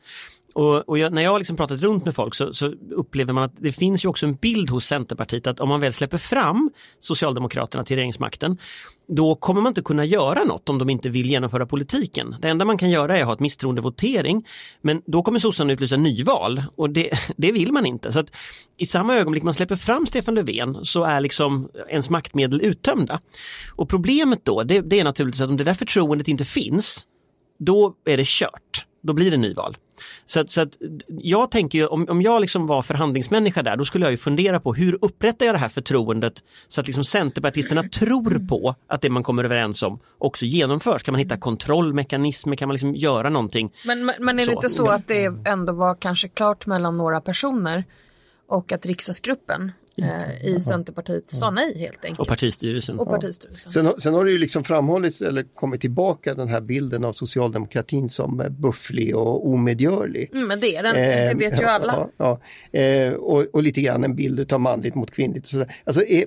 Och, 0.57 0.89
och 0.89 0.99
jag, 0.99 1.13
när 1.13 1.23
jag 1.23 1.31
har 1.31 1.39
liksom 1.39 1.57
pratat 1.57 1.81
runt 1.81 2.05
med 2.05 2.15
folk 2.15 2.35
så, 2.35 2.53
så 2.53 2.67
upplever 2.91 3.33
man 3.33 3.45
att 3.45 3.53
det 3.59 3.73
finns 3.73 4.05
ju 4.05 4.09
också 4.09 4.27
en 4.27 4.35
bild 4.35 4.71
hos 4.71 4.87
Centerpartiet 4.87 5.47
att 5.47 5.61
om 5.61 5.69
man 5.69 5.81
väl 5.81 5.93
släpper 5.93 6.19
fram 6.19 6.71
Socialdemokraterna 7.01 7.85
till 7.85 7.97
regeringsmakten 7.97 8.59
då 9.09 9.35
kommer 9.35 9.61
man 9.61 9.71
inte 9.71 9.83
kunna 9.83 10.05
göra 10.05 10.45
något 10.45 10.69
om 10.69 10.79
de 10.79 10.91
inte 10.91 11.09
vill 11.09 11.31
genomföra 11.31 11.67
politiken. 11.67 12.37
Det 12.43 12.49
enda 12.49 12.65
man 12.65 12.79
kan 12.79 12.91
göra 12.91 13.17
är 13.17 13.21
att 13.21 13.27
ha 13.27 13.33
ett 13.33 13.41
misstroendevotering 13.41 14.47
men 14.83 15.03
då 15.07 15.23
kommer 15.23 15.39
sossarna 15.39 15.73
utlysa 15.73 15.97
nyval 15.97 16.63
och 16.77 16.91
det, 16.91 17.11
det 17.37 17.53
vill 17.53 17.73
man 17.73 17.87
inte. 17.87 18.13
Så 18.13 18.19
att 18.19 18.37
I 18.77 18.87
samma 18.87 19.15
ögonblick 19.15 19.43
man 19.43 19.55
släpper 19.55 19.77
fram 19.77 20.07
Stefan 20.07 20.35
Löfven 20.35 20.85
så 20.85 21.05
är 21.05 21.21
liksom 21.21 21.69
ens 21.89 22.11
maktmedel 22.11 22.61
uttömda. 22.61 23.21
Och 23.75 23.89
problemet 23.89 24.45
då 24.45 24.63
det, 24.63 24.81
det 24.81 25.01
är 25.01 25.05
naturligtvis 25.05 25.43
att 25.43 25.49
om 25.51 25.57
det 25.57 25.65
där 25.65 25.75
förtroendet 25.75 26.29
inte 26.29 26.45
finns 26.45 27.07
då 27.59 27.95
är 28.05 28.17
det 28.17 28.27
kört. 28.27 28.86
Då 29.07 29.13
blir 29.13 29.31
det 29.31 29.37
nyval. 29.37 29.77
Så 30.25 30.41
att, 30.41 30.51
så 30.51 30.61
att 30.61 30.69
jag 31.09 31.51
tänker 31.51 31.79
ju, 31.79 31.87
om, 31.87 32.09
om 32.09 32.23
jag 32.23 32.41
liksom 32.41 32.67
var 32.67 32.83
förhandlingsmänniska 32.83 33.63
där, 33.63 33.77
då 33.77 33.85
skulle 33.85 34.05
jag 34.05 34.13
ju 34.13 34.17
fundera 34.17 34.61
på 34.61 34.75
hur 34.75 34.99
upprättar 35.05 35.47
jag 35.47 35.55
det 35.55 35.59
här 35.59 35.69
förtroendet 35.69 36.45
så 36.69 36.81
att 36.81 36.87
liksom 36.87 37.05
Centerpartisterna 37.05 37.83
tror 37.83 38.49
på 38.49 38.75
att 38.87 39.01
det 39.01 39.11
man 39.11 39.23
kommer 39.23 39.45
överens 39.45 39.83
om 39.83 39.99
också 40.19 40.45
genomförs. 40.45 41.03
Kan 41.03 41.13
man 41.13 41.19
hitta 41.19 41.37
kontrollmekanismer, 41.37 42.57
kan 42.57 42.69
man 42.69 42.75
liksom 42.75 42.95
göra 42.95 43.31
någonting? 43.31 43.73
Men, 43.85 44.05
men, 44.05 44.15
men 44.19 44.39
är 44.39 44.41
det 44.41 44.47
Så. 44.47 44.53
inte 44.53 44.69
så 44.69 44.89
att 44.89 45.09
det 45.09 45.33
ändå 45.45 45.73
var 45.73 45.95
kanske 45.95 46.29
klart 46.29 46.67
mellan 46.67 46.97
några 46.97 47.21
personer 47.21 47.85
och 48.49 48.73
att 48.73 48.87
riksdagsgruppen 48.87 49.73
eh, 50.03 50.47
i 50.47 50.61
Centerpartiet 50.61 51.31
sa 51.31 51.51
nej 51.51 51.79
helt 51.79 52.05
enkelt? 52.05 52.21
Och 52.21 52.27
partistyrelsen. 52.29 52.99
Och 52.99 53.09
partistyrelsen. 53.09 53.73
Sen, 53.73 53.87
har- 53.87 53.95
sen 53.99 54.15
har 54.15 54.25
det 54.25 54.31
ju 54.31 54.39
liksom 54.39 54.65
framhållits 54.65 55.23
eller 55.23 55.43
kommit 55.43 55.81
tillbaka 55.81 56.35
den 56.35 56.49
här 56.49 56.61
bilden 56.61 57.05
av 57.05 57.13
socialdemokratin 57.13 58.09
som 58.09 58.43
bufflig 58.59 59.17
och 59.17 59.47
omedgörlig. 59.49 60.31
Mm, 60.33 60.49
men 60.49 60.61
det 60.61 60.77
är 60.77 60.83
den, 60.83 60.95
det 60.95 61.31
Eh, 61.31 61.37
vet 61.37 61.61
ju 61.61 61.65
alla. 61.65 62.09
Ja, 62.17 62.39
ja. 62.73 62.81
Eh, 62.81 63.13
och, 63.13 63.47
och 63.53 63.63
lite 63.63 63.81
grann 63.81 64.05
en 64.05 64.15
bild 64.17 64.53
av 64.53 64.61
manligt 64.61 64.95
mot 64.95 65.11
kvinnligt. 65.11 65.51
Alltså 65.85 66.05
är, 66.05 66.25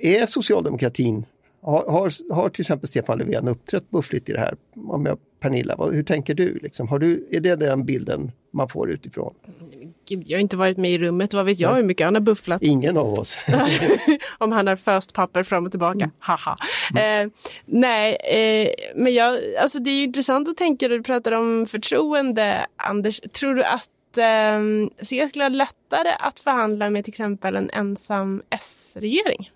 är 0.00 0.26
socialdemokratin, 0.26 1.24
har, 1.62 1.84
har, 1.90 2.34
har 2.34 2.48
till 2.48 2.62
exempel 2.62 2.88
Stefan 2.88 3.18
Löfven 3.18 3.48
uppträtt 3.48 3.90
buffligt 3.90 4.28
i 4.28 4.32
det 4.32 4.40
här? 4.40 4.56
Om 4.88 5.06
jag, 5.06 5.18
Pernilla, 5.40 5.76
vad, 5.76 5.94
hur 5.94 6.02
tänker 6.02 6.34
du? 6.34 6.58
Liksom? 6.62 6.88
Har 6.88 6.98
du? 6.98 7.26
Är 7.30 7.40
det 7.40 7.56
den 7.56 7.84
bilden 7.84 8.32
man 8.52 8.68
får 8.68 8.90
utifrån. 8.90 9.34
Jag 10.10 10.38
har 10.38 10.40
inte 10.40 10.56
varit 10.56 10.76
med 10.76 10.90
i 10.90 10.98
rummet, 10.98 11.34
vad 11.34 11.44
vet 11.46 11.58
jag 11.58 11.74
hur 11.74 11.82
mycket 11.82 12.04
han 12.04 12.14
har 12.14 12.20
bufflat. 12.20 12.62
Ingen 12.62 12.96
av 12.96 13.14
oss. 13.14 13.44
Om 14.38 14.52
han 14.52 14.66
har 14.66 14.76
först 14.76 15.12
papper 15.12 15.42
fram 15.42 15.64
och 15.66 15.70
tillbaka. 15.70 16.10
Haha. 16.18 16.56
Eh, 16.96 17.28
nej, 17.64 18.14
eh, 18.14 18.70
men 18.94 19.14
jag, 19.14 19.38
alltså 19.60 19.78
det 19.78 19.90
är 19.90 20.04
intressant 20.04 20.48
att 20.48 20.56
tänka, 20.56 20.88
du 20.88 21.02
pratar 21.02 21.32
om 21.32 21.66
förtroende, 21.66 22.66
Anders. 22.76 23.20
Tror 23.20 23.54
du 23.54 23.64
att 23.64 24.18
eh, 24.18 24.60
C 25.02 25.28
skulle 25.28 25.44
ha 25.44 25.48
lättare 25.48 26.12
att 26.18 26.38
förhandla 26.38 26.90
med 26.90 27.04
till 27.04 27.12
exempel 27.12 27.56
en 27.56 27.70
ensam 27.70 28.42
S-regering? 28.50 29.50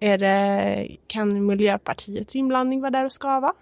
Är 0.00 0.18
det, 0.18 0.88
kan 1.06 1.46
Miljöpartiets 1.46 2.36
inblandning 2.36 2.80
vara 2.80 2.90
där 2.90 3.04
och 3.04 3.12
skava? 3.12 3.52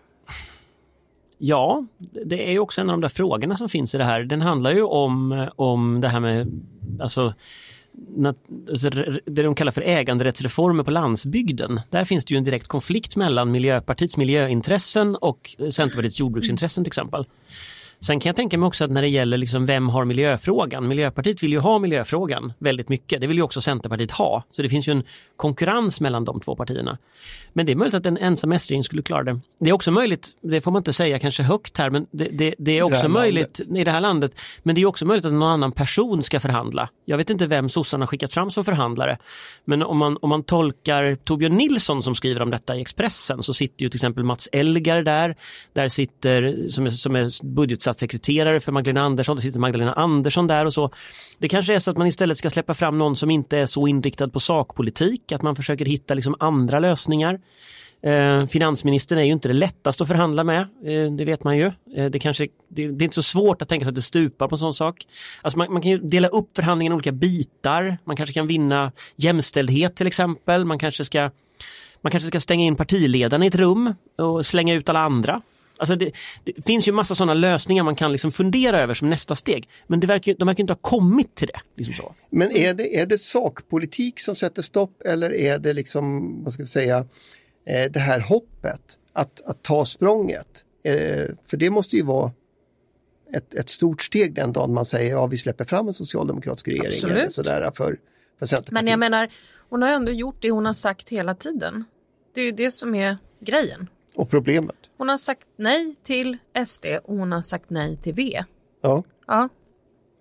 Ja, 1.47 1.87
det 2.25 2.49
är 2.49 2.53
ju 2.53 2.59
också 2.59 2.81
en 2.81 2.91
av 2.91 2.95
de 2.95 3.01
där 3.01 3.09
frågorna 3.09 3.57
som 3.57 3.69
finns 3.69 3.95
i 3.95 3.99
det 3.99 4.05
här. 4.05 4.23
Den 4.25 4.41
handlar 4.41 4.73
ju 4.73 4.83
om, 4.83 5.49
om 5.57 6.01
det 6.01 6.09
här 6.09 6.21
med 6.21 6.63
alltså, 7.01 7.35
alltså, 8.71 8.91
det 9.25 9.43
de 9.43 9.55
kallar 9.55 9.73
för 9.73 9.83
äganderättsreformer 9.83 10.85
på 10.85 10.91
landsbygden. 10.91 11.81
Där 11.91 12.05
finns 12.05 12.25
det 12.25 12.35
ju 12.35 12.39
en 12.39 12.45
direkt 12.45 12.69
konflikt 12.69 13.17
mellan 13.17 13.51
Miljöpartiets 13.51 14.17
miljöintressen 14.17 15.17
och 15.17 15.57
Centerpartiets 15.71 16.21
jordbruksintressen 16.21 16.85
till 16.85 16.91
exempel. 16.91 17.27
Sen 18.01 18.21
kan 18.21 18.29
jag 18.29 18.37
tänka 18.37 18.59
mig 18.59 18.67
också 18.67 18.85
att 18.85 18.91
när 18.91 19.03
det 19.03 19.09
gäller 19.09 19.37
liksom 19.37 19.67
vem 19.67 19.89
har 19.89 20.05
miljöfrågan, 20.05 20.89
Miljöpartiet 20.89 21.43
vill 21.43 21.53
ju 21.53 21.59
ha 21.59 21.79
miljöfrågan 21.79 22.53
väldigt 22.59 22.89
mycket, 22.89 23.21
det 23.21 23.27
vill 23.27 23.37
ju 23.37 23.43
också 23.43 23.61
Centerpartiet 23.61 24.11
ha. 24.11 24.45
Så 24.51 24.63
det 24.63 24.69
finns 24.69 24.89
ju 24.89 24.93
en 24.93 25.03
konkurrens 25.37 26.01
mellan 26.01 26.25
de 26.25 26.41
två 26.41 26.57
partierna. 26.57 26.99
Men 27.53 27.67
det 27.67 27.73
är 27.73 27.77
möjligt 27.77 27.95
att 27.95 28.07
en 28.07 28.19
ensam 28.19 28.53
S-regering 28.53 28.85
skulle 28.85 29.03
klara 29.03 29.23
det. 29.23 29.41
Det 29.61 29.71
är 29.71 29.75
också 29.75 29.91
möjligt, 29.91 30.29
det 30.41 30.61
får 30.61 30.71
man 30.71 30.81
inte 30.81 30.93
säga 30.93 31.19
kanske 31.19 31.43
högt 31.43 31.79
här, 31.79 31.91
men 31.91 32.07
det, 32.11 32.25
det, 32.25 32.55
det 32.59 32.79
är 32.79 32.83
också 32.83 33.01
här 33.01 33.09
möjligt 33.09 33.61
i 33.75 33.85
det 33.85 33.91
här 33.91 34.01
landet. 34.01 34.41
Men 34.63 34.75
det 34.75 34.81
är 34.81 34.87
också 34.87 35.07
möjligt 35.07 35.25
att 35.25 35.33
någon 35.33 35.51
annan 35.51 35.73
person 35.73 36.23
ska 36.23 36.41
förhandla. 36.41 36.89
Jag 37.05 37.17
vet 37.17 37.31
inte 37.31 37.47
vem 37.47 37.69
sossarna 37.69 38.07
skickat 38.07 38.33
fram 38.33 38.51
som 38.51 38.65
förhandlare. 38.65 39.19
Men 39.65 39.83
om 39.83 39.99
man, 39.99 40.19
om 40.23 40.29
man 40.29 40.43
tolkar 40.43 41.17
Torbjörn 41.17 41.57
Nilsson 41.57 42.03
som 42.03 42.15
skriver 42.15 42.43
om 42.43 42.51
detta 42.51 42.77
i 42.77 42.81
Expressen 42.81 43.43
så 43.43 43.55
sitter 43.55 43.83
ju 43.83 43.89
till 43.89 43.99
exempel 43.99 44.25
Mats 44.25 44.49
Elgar 44.53 45.03
där. 45.03 45.37
Där 45.73 45.89
sitter, 45.89 46.69
som 46.69 46.87
är, 46.87 46.91
som 46.91 47.17
är 47.17 47.29
statssekreterare 47.85 48.61
för 48.61 48.73
Magdalena 48.73 49.03
Andersson, 49.03 49.37
det 49.37 49.43
sitter 49.43 49.59
Magdalena 49.59 49.93
Andersson 49.93 50.47
där 50.47 50.67
och 50.67 50.75
så. 50.75 50.91
Det 51.39 51.49
kanske 51.49 51.75
är 51.75 51.79
så 51.79 51.91
att 51.91 51.97
man 51.97 52.07
istället 52.07 52.39
ska 52.39 52.51
släppa 52.51 52.75
fram 52.75 52.99
någon 52.99 53.17
som 53.17 53.31
inte 53.31 53.59
är 53.59 53.67
så 53.67 53.87
inriktad 53.87 54.29
på 54.29 54.41
sakpolitik, 54.41 55.33
att 55.33 55.43
man 55.43 55.57
försöker 55.57 55.85
hitta 55.85 56.15
liksom 56.15 56.37
andra 56.39 56.79
lösningar. 56.79 57.41
Eh, 58.03 58.47
finansministern 58.47 59.19
är 59.19 59.23
ju 59.23 59.33
inte 59.33 59.49
det 59.49 59.55
lättaste 59.55 60.03
att 60.03 60.09
förhandla 60.09 60.45
med, 60.45 60.61
eh, 60.61 61.13
det 61.13 61.25
vet 61.25 61.45
man 61.45 61.57
ju. 61.57 61.73
Eh, 61.97 62.07
det, 62.11 62.19
kanske, 62.19 62.49
det, 62.69 62.89
det 62.89 63.03
är 63.03 63.05
inte 63.05 63.15
så 63.15 63.23
svårt 63.23 63.63
att 63.63 63.69
tänka 63.69 63.85
sig 63.85 63.89
att 63.89 63.95
det 63.95 64.03
stupar 64.03 64.49
på 64.49 64.55
en 64.55 64.59
sån 64.59 64.75
sak. 64.75 65.07
Alltså 65.43 65.59
man, 65.59 65.73
man 65.73 65.83
kan 65.83 65.91
ju 65.91 65.99
dela 65.99 66.29
upp 66.29 66.49
förhandlingen 66.57 66.93
i 66.93 66.95
olika 66.95 67.13
bitar. 67.13 67.99
Man 68.05 68.17
kanske 68.17 68.33
kan 68.33 68.47
vinna 68.47 68.93
jämställdhet 69.17 69.97
till 69.97 70.07
exempel. 70.07 70.65
Man 70.65 70.79
kanske 70.79 71.05
ska, 71.05 71.31
man 72.03 72.11
kanske 72.11 72.29
ska 72.29 72.41
stänga 72.41 72.65
in 72.65 72.77
partiledarna 72.77 73.45
i 73.45 73.49
ett 73.49 73.55
rum 73.55 73.95
och 74.19 74.47
slänga 74.47 74.75
ut 74.75 74.89
alla 74.89 75.01
andra. 75.01 75.43
Alltså 75.77 75.97
det, 75.97 76.13
det 76.45 76.65
finns 76.67 76.89
ju 76.89 76.93
massa 76.93 77.15
sådana 77.15 77.35
lösningar 77.35 77.85
man 77.85 77.97
kan 77.97 78.13
liksom 78.13 78.33
fundera 78.33 78.81
över 78.81 78.95
som 78.95 79.11
nästa 79.11 79.35
steg. 79.35 79.69
Men 79.87 80.01
det 80.01 80.07
verkar, 80.07 80.35
de 80.39 80.47
verkar 80.49 80.61
inte 80.61 80.73
ha 80.73 80.81
kommit 80.81 81.35
till 81.35 81.49
det. 81.49 81.61
Liksom 81.77 81.95
så. 81.95 82.15
Men 82.31 82.51
är 82.51 82.75
det, 82.75 83.01
är 83.01 83.07
det 83.07 83.19
sakpolitik 83.19 84.21
som 84.21 84.37
sätter 84.37 84.63
stopp 84.63 85.03
eller 85.03 85.35
är 85.35 85.59
det 85.59 85.73
liksom, 85.73 86.35
vad 86.45 86.53
ska 86.53 86.63
vi 86.63 86.69
säga, 86.69 86.99
eh, 87.67 87.91
det 87.91 88.01
här 88.01 88.21
hoppet 88.21 88.99
att, 89.13 89.41
att 89.45 89.63
ta 89.63 89.87
språnget? 89.87 90.65
Eh, 90.85 91.27
för 91.47 91.57
det 91.57 91.71
måste 91.71 91.97
ju 91.97 92.03
vara 92.03 92.33
ett, 93.33 93.55
ett 93.55 93.71
stort 93.71 94.03
steg 94.03 94.35
den 94.35 94.53
dagen 94.53 94.75
man 94.75 94.85
säger 94.85 95.11
ja 95.11 95.27
vi 95.27 95.37
släpper 95.37 95.65
fram 95.65 95.89
en 95.89 95.95
socialdemokratisk 95.95 96.69
regering 96.69 96.89
Absolut. 96.89 97.17
eller 97.17 97.29
sådär 97.29 97.71
för, 97.75 97.99
för. 98.41 98.73
Men 98.73 98.87
jag 98.87 98.99
menar, 98.99 99.29
hon 99.69 99.83
har 99.83 99.89
ändå 99.89 100.13
gjort 100.13 100.37
det 100.41 100.51
hon 100.51 100.67
har 100.67 100.73
sagt 100.73 101.09
hela 101.09 101.35
tiden. 101.35 101.85
Det 102.35 102.41
är 102.41 102.45
ju 102.45 102.53
det 102.53 102.71
som 102.71 102.95
är 102.95 103.19
grejen. 103.41 103.89
Och 104.17 104.31
problemet. 104.31 104.77
Hon 104.99 105.09
har 105.09 105.17
sagt 105.19 105.49
nej 105.57 105.95
till 106.03 106.39
SD 106.67 106.87
och 107.05 107.17
hon 107.17 107.33
har 107.33 107.43
sagt 107.43 107.71
nej 107.71 107.97
till 107.97 108.15
V. 108.15 108.45
Ja, 108.83 109.03
Ja, 109.27 109.49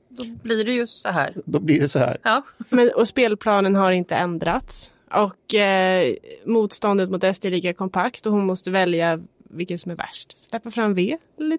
då 0.10 0.24
blir 0.44 0.66
det 0.66 0.74
ju 0.74 0.88
så 0.88 1.10
här. 1.10 1.34
då 1.46 1.60
blir 1.60 1.80
det 1.80 1.90
så 1.90 2.00
här. 2.00 2.18
Ja, 2.24 2.42
Men, 2.70 2.92
och 2.96 3.08
spelplanen 3.08 3.76
har 3.76 3.92
inte 3.92 4.16
ändrats. 4.16 4.94
Och 5.12 5.54
eh, 5.56 6.16
motståndet 6.46 7.10
mot 7.10 7.36
SD 7.36 7.46
är 7.46 7.52
lika 7.52 7.74
kompakt 7.74 8.26
och 8.26 8.32
hon 8.34 8.46
måste 8.46 8.72
välja 8.72 9.20
vilken 9.50 9.78
som 9.78 9.92
är 9.92 9.96
värst. 9.96 10.38
Släppa 10.40 10.72
fram 10.72 10.94
V 10.94 11.18
eller 11.40 11.58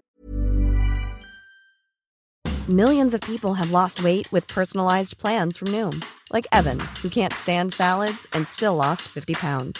Millions 2.67 3.13
of 3.13 3.21
people 3.21 3.49
have 3.53 3.71
lost 3.71 3.99
weight 4.01 4.33
with 4.33 4.55
personalized 4.55 5.19
plans 5.19 5.57
from 5.57 5.71
Noom, 5.71 6.01
like 6.33 6.47
Evan, 6.51 6.77
who 7.03 7.09
can't 7.09 7.33
stand 7.33 7.73
salads 7.73 8.27
and 8.35 8.47
still 8.47 8.75
lost 8.75 9.01
50 9.01 9.33
pounds. 9.35 9.79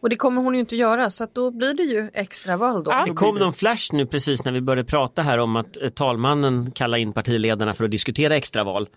Och 0.00 0.08
det 0.10 0.16
kommer 0.16 0.42
hon 0.42 0.54
ju 0.54 0.60
inte 0.60 0.76
göra 0.76 1.10
så 1.10 1.24
att 1.24 1.34
då 1.34 1.50
blir 1.50 1.74
det 1.74 1.82
ju 1.82 2.10
extraval 2.14 2.84
då. 2.84 2.90
Ja. 2.90 3.04
Det 3.06 3.12
kom 3.12 3.34
någon 3.38 3.52
flash 3.52 3.88
nu 3.92 4.06
precis 4.06 4.44
när 4.44 4.52
vi 4.52 4.60
började 4.60 4.88
prata 4.88 5.22
här 5.22 5.38
om 5.38 5.56
att 5.56 5.82
eh, 5.82 5.88
talmannen 5.88 6.70
kallar 6.70 6.98
in 6.98 7.12
partiledarna 7.12 7.74
för 7.74 7.84
att 7.84 7.90
diskutera 7.90 8.36
extraval. 8.36 8.88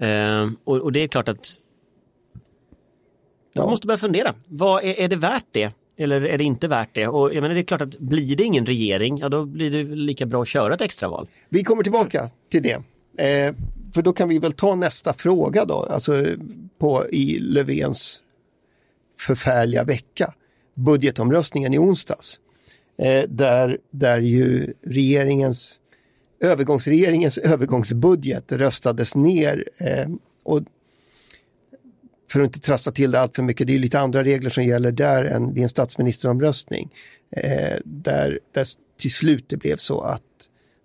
Eh, 0.00 0.48
och, 0.64 0.76
och 0.76 0.92
det 0.92 1.00
är 1.02 1.08
klart 1.08 1.28
att 1.28 1.46
Ja. 3.52 3.62
man 3.62 3.70
måste 3.70 3.86
börja 3.86 3.98
fundera. 3.98 4.34
Vad 4.46 4.84
är, 4.84 5.00
är 5.00 5.08
det 5.08 5.16
värt 5.16 5.44
det? 5.50 5.72
Eller 5.98 6.20
är 6.20 6.38
det 6.38 6.44
inte 6.44 6.68
värt 6.68 6.94
det? 6.94 7.06
Och 7.08 7.34
jag 7.34 7.42
menar 7.42 7.54
det 7.54 7.60
är 7.60 7.64
klart 7.64 7.80
att 7.82 7.98
blir 7.98 8.36
det 8.36 8.44
ingen 8.44 8.66
regering, 8.66 9.18
ja 9.18 9.28
då 9.28 9.44
blir 9.44 9.70
det 9.70 9.94
lika 9.96 10.26
bra 10.26 10.42
att 10.42 10.48
köra 10.48 10.74
ett 10.74 10.80
extraval. 10.80 11.28
Vi 11.48 11.64
kommer 11.64 11.82
tillbaka 11.82 12.30
till 12.50 12.62
det. 12.62 12.72
Eh, 13.24 13.54
för 13.94 14.02
då 14.02 14.12
kan 14.12 14.28
vi 14.28 14.38
väl 14.38 14.52
ta 14.52 14.74
nästa 14.74 15.12
fråga 15.12 15.64
då, 15.64 15.82
alltså 15.82 16.24
på, 16.78 17.06
i 17.10 17.38
Löfvens 17.38 18.22
förfärliga 19.20 19.84
vecka. 19.84 20.34
Budgetomröstningen 20.74 21.74
i 21.74 21.78
onsdags. 21.78 22.40
Eh, 22.98 23.24
där, 23.28 23.78
där 23.90 24.20
ju 24.20 24.74
regeringens, 24.82 25.80
övergångsregeringens 26.40 27.38
övergångsbudget 27.38 28.52
röstades 28.52 29.14
ner. 29.14 29.68
Eh, 29.78 30.08
och 30.42 30.60
för 32.30 32.40
att 32.40 32.46
inte 32.46 32.60
trassla 32.60 32.92
till 32.92 33.10
det 33.10 33.20
allt 33.20 33.36
för 33.36 33.42
mycket, 33.42 33.66
det 33.66 33.74
är 33.74 33.78
lite 33.78 33.98
andra 33.98 34.24
regler 34.24 34.50
som 34.50 34.64
gäller 34.64 34.92
där 34.92 35.24
än 35.24 35.54
vid 35.54 35.62
en 35.62 35.68
statsministeromröstning. 35.68 36.92
Eh, 37.30 37.76
där, 37.84 38.40
där 38.52 38.66
till 39.00 39.12
slut 39.12 39.44
det 39.48 39.56
blev 39.56 39.76
så 39.76 40.00
att 40.00 40.22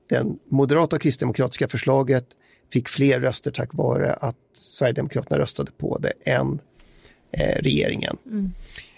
den 0.09 0.39
moderata 0.49 0.95
och 0.95 1.01
kristdemokratiska 1.01 1.67
förslaget 1.67 2.25
fick 2.73 2.89
fler 2.89 3.19
röster 3.19 3.51
tack 3.51 3.73
vare 3.73 4.13
att 4.13 4.35
Sverigedemokraterna 4.55 5.39
röstade 5.39 5.71
på 5.71 5.97
det 5.97 6.13
än 6.25 6.59
eh, 7.31 7.55
regeringen. 7.61 8.17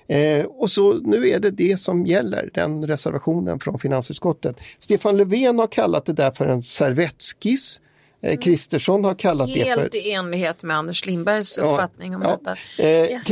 Eh, 0.07 0.45
och 0.45 0.69
så 0.69 0.93
nu 0.93 1.29
är 1.29 1.39
det 1.39 1.51
det 1.51 1.79
som 1.79 2.05
gäller, 2.05 2.49
den 2.53 2.87
reservationen 2.87 3.59
från 3.59 3.79
finansutskottet. 3.79 4.55
Stefan 4.79 5.17
Löfven 5.17 5.59
har 5.59 5.67
kallat 5.67 6.05
det 6.05 6.13
där 6.13 6.31
för 6.31 6.45
en 6.45 6.63
servettskiss. 6.63 7.81
Eh, 8.21 8.37
Kristersson 8.39 9.03
har 9.03 9.15
kallat 9.15 9.47
det 9.47 9.59
för... 9.59 9.79
Helt 9.81 9.95
i 9.95 10.11
enlighet 10.11 10.63
med 10.63 10.77
Anders 10.77 11.05
Lindbergs 11.05 11.57
Ja, 11.57 11.63
uppfattning 11.71 12.15
om 12.15 12.21
ja. 12.21 12.29
detta. 12.29 12.51
Eh, 12.83 13.11
Yes. 13.11 13.27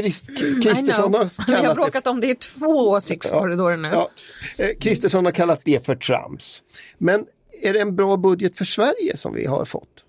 Kristersson 0.64 1.12
know. 1.12 1.16
har 1.16 1.46
Vi 1.48 1.54
har 1.54 1.62
kallat 1.62 1.70
det 1.70 1.76
bråkat 1.76 2.08
om 2.08 2.22
det 2.22 2.28
i 2.28 2.36
två 2.36 2.90
åsiktskorridorer 2.90 3.78
nu. 3.78 3.88
Ja, 3.88 4.10
eh, 4.58 4.70
Kristersson 4.80 5.26
har 5.26 5.32
kallat 5.32 5.62
det 5.66 5.86
för 5.86 5.96
trams. 5.96 6.62
Men 6.98 7.26
är 7.62 7.74
det 7.74 7.80
en 7.80 7.96
bra 7.96 8.18
budget 8.18 8.58
för 8.58 8.66
Sverige 8.66 9.18
som 9.18 9.34
vi 9.34 9.46
har 9.46 9.66
fått? 9.66 10.04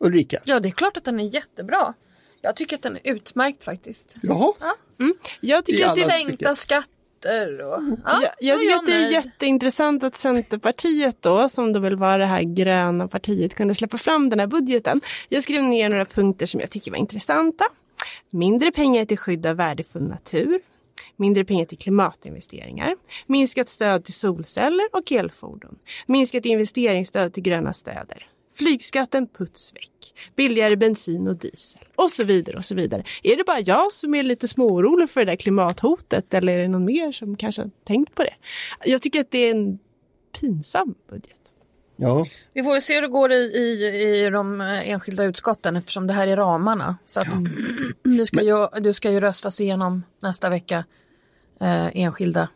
Ulrika? 0.00 0.40
Ja, 0.44 0.60
det 0.60 0.68
är 0.68 0.70
klart 0.70 0.96
att 0.96 1.04
den 1.04 1.20
är 1.20 1.34
jättebra. 1.34 1.94
Jag 2.48 2.56
tycker 2.56 2.76
att 2.76 2.82
den 2.82 2.96
är 2.96 3.00
utmärkt 3.12 3.62
faktiskt. 3.64 4.16
Jaha, 4.22 4.52
Jag 5.40 5.60
I 5.60 5.62
tycker 5.62 5.86
att 5.86 5.96
det 5.96 6.02
alla- 6.02 6.12
Sänkta 6.12 6.54
skatter 6.54 7.60
och... 7.60 7.82
Ja, 8.04 8.22
jag, 8.22 8.32
jag 8.40 8.60
tycker 8.60 8.72
är 8.72 8.76
att 8.78 8.86
det 8.86 8.92
är 8.92 9.10
jätteintressant 9.10 10.02
att 10.02 10.16
Centerpartiet 10.16 11.22
då, 11.22 11.48
som 11.48 11.72
då 11.72 11.80
vill 11.80 11.96
vara 11.96 12.18
det 12.18 12.26
här 12.26 12.42
gröna 12.42 13.08
partiet, 13.08 13.54
kunde 13.54 13.74
släppa 13.74 13.98
fram 13.98 14.28
den 14.30 14.40
här 14.40 14.46
budgeten. 14.46 15.00
Jag 15.28 15.42
skrev 15.42 15.62
ner 15.62 15.88
några 15.88 16.04
punkter 16.04 16.46
som 16.46 16.60
jag 16.60 16.70
tycker 16.70 16.90
var 16.90 16.98
intressanta. 16.98 17.64
Mindre 18.32 18.72
pengar 18.72 19.04
till 19.04 19.18
skydd 19.18 19.46
av 19.46 19.56
värdefull 19.56 20.02
natur. 20.02 20.60
Mindre 21.16 21.44
pengar 21.44 21.64
till 21.64 21.78
klimatinvesteringar. 21.78 22.96
Minskat 23.26 23.68
stöd 23.68 24.04
till 24.04 24.14
solceller 24.14 24.88
och 24.92 25.12
elfordon. 25.12 25.78
Minskat 26.06 26.44
investeringsstöd 26.44 27.32
till 27.34 27.42
gröna 27.42 27.72
städer. 27.72 28.26
Flygskatten 28.58 29.26
puts 29.26 29.74
väck. 29.74 30.14
Billigare 30.36 30.76
bensin 30.76 31.28
och 31.28 31.38
diesel. 31.38 31.82
Och 31.96 32.10
så 32.10 32.24
vidare 32.24 32.56
och 32.56 32.64
så 32.64 32.74
vidare. 32.74 33.04
Är 33.22 33.36
det 33.36 33.44
bara 33.44 33.60
jag 33.60 33.92
som 33.92 34.14
är 34.14 34.22
lite 34.22 34.48
småorolig 34.48 35.10
för 35.10 35.20
det 35.20 35.32
där 35.32 35.36
klimathotet 35.36 36.34
eller 36.34 36.58
är 36.58 36.62
det 36.62 36.68
någon 36.68 36.84
mer 36.84 37.12
som 37.12 37.36
kanske 37.36 37.62
har 37.62 37.70
tänkt 37.84 38.14
på 38.14 38.22
det? 38.22 38.34
Jag 38.84 39.02
tycker 39.02 39.20
att 39.20 39.30
det 39.30 39.38
är 39.38 39.50
en 39.50 39.78
pinsam 40.40 40.94
budget. 41.10 41.34
Ja, 41.96 42.26
Vi 42.52 42.62
får 42.62 42.80
se 42.80 42.94
hur 42.94 43.02
det 43.02 43.08
går 43.08 43.32
i, 43.32 43.36
i, 43.36 44.26
i 44.26 44.30
de 44.30 44.60
eh, 44.60 44.90
enskilda 44.90 45.24
utskotten 45.24 45.76
eftersom 45.76 46.06
det 46.06 46.14
här 46.14 46.26
är 46.26 46.36
ramarna. 46.36 46.96
Så 47.04 47.20
att 47.20 47.28
det, 48.02 48.26
ska 48.26 48.42
ju, 48.42 48.68
det 48.80 48.94
ska 48.94 49.10
ju 49.10 49.20
röstas 49.20 49.60
igenom 49.60 50.02
nästa 50.20 50.48
vecka. 50.48 50.84
Eh, 51.60 51.86
enskilda. 51.94 52.48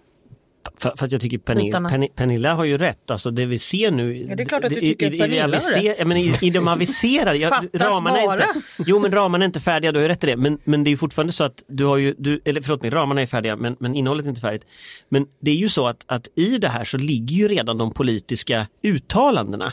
För, 0.78 0.92
för 0.97 1.07
att 1.07 1.12
jag 1.12 1.21
tycker 1.21 1.38
Pernilla. 1.38 1.78
Penni- 1.78 2.09
Pernilla 2.14 2.54
har 2.54 2.64
ju 2.64 2.78
rätt, 2.78 3.11
alltså 3.11 3.31
det 3.31 3.47
vi 3.47 3.59
ser 3.59 3.90
nu. 3.90 4.16
Ja, 4.28 4.37
det 4.37 4.42
är 4.42 4.45
klart 4.45 4.64
att 4.64 4.71
du 4.71 4.81
tycker 4.81 5.12
i- 5.12 5.16
i 5.16 5.19
Pernilla 5.19 5.42
har 5.42 5.49
aviser- 5.49 5.83
rätt. 5.83 5.97
Ja, 5.99 6.04
men 6.04 6.16
i, 6.16 6.35
I 6.40 6.50
de 6.50 6.69
aviserade, 6.69 7.38
jag, 7.38 7.52
ramarna 7.73 8.19
är 8.21 8.23
inte, 8.35 8.47
bara. 8.54 8.62
jo 8.87 8.99
men 8.99 9.12
ramarna 9.12 9.45
är 9.45 9.47
inte 9.47 9.61
färdiga, 9.61 9.92
du 9.92 9.99
har 9.99 10.02
ju 10.02 10.09
rätt 10.09 10.25
i 10.25 10.26
det. 10.26 10.37
Men, 10.37 10.59
men 10.64 10.85
det 10.85 10.90
är 10.92 10.97
fortfarande 10.97 11.33
så 11.33 11.45
att 11.45 11.62
du 11.66 11.85
har 11.85 11.97
ju, 11.97 12.14
du, 12.19 12.40
eller 12.45 12.61
förlåt 12.62 12.83
mig, 12.83 12.90
ramarna 12.90 13.23
är 13.23 13.26
färdiga 13.26 13.57
men, 13.57 13.76
men 13.81 13.95
innehållet 13.95 14.25
är 14.26 14.28
inte 14.31 14.40
färdigt. 14.40 14.62
Men 15.09 15.26
det 15.40 15.50
är 15.50 15.54
ju 15.57 15.69
så 15.69 15.87
att, 15.87 16.04
att 16.07 16.28
i 16.35 16.59
det 16.59 16.69
här 16.69 16.85
så 16.85 16.97
ligger 16.99 17.37
ju 17.37 17.49
redan 17.49 17.78
de 17.78 17.90
politiska 17.95 18.66
uttalandena. 18.83 19.73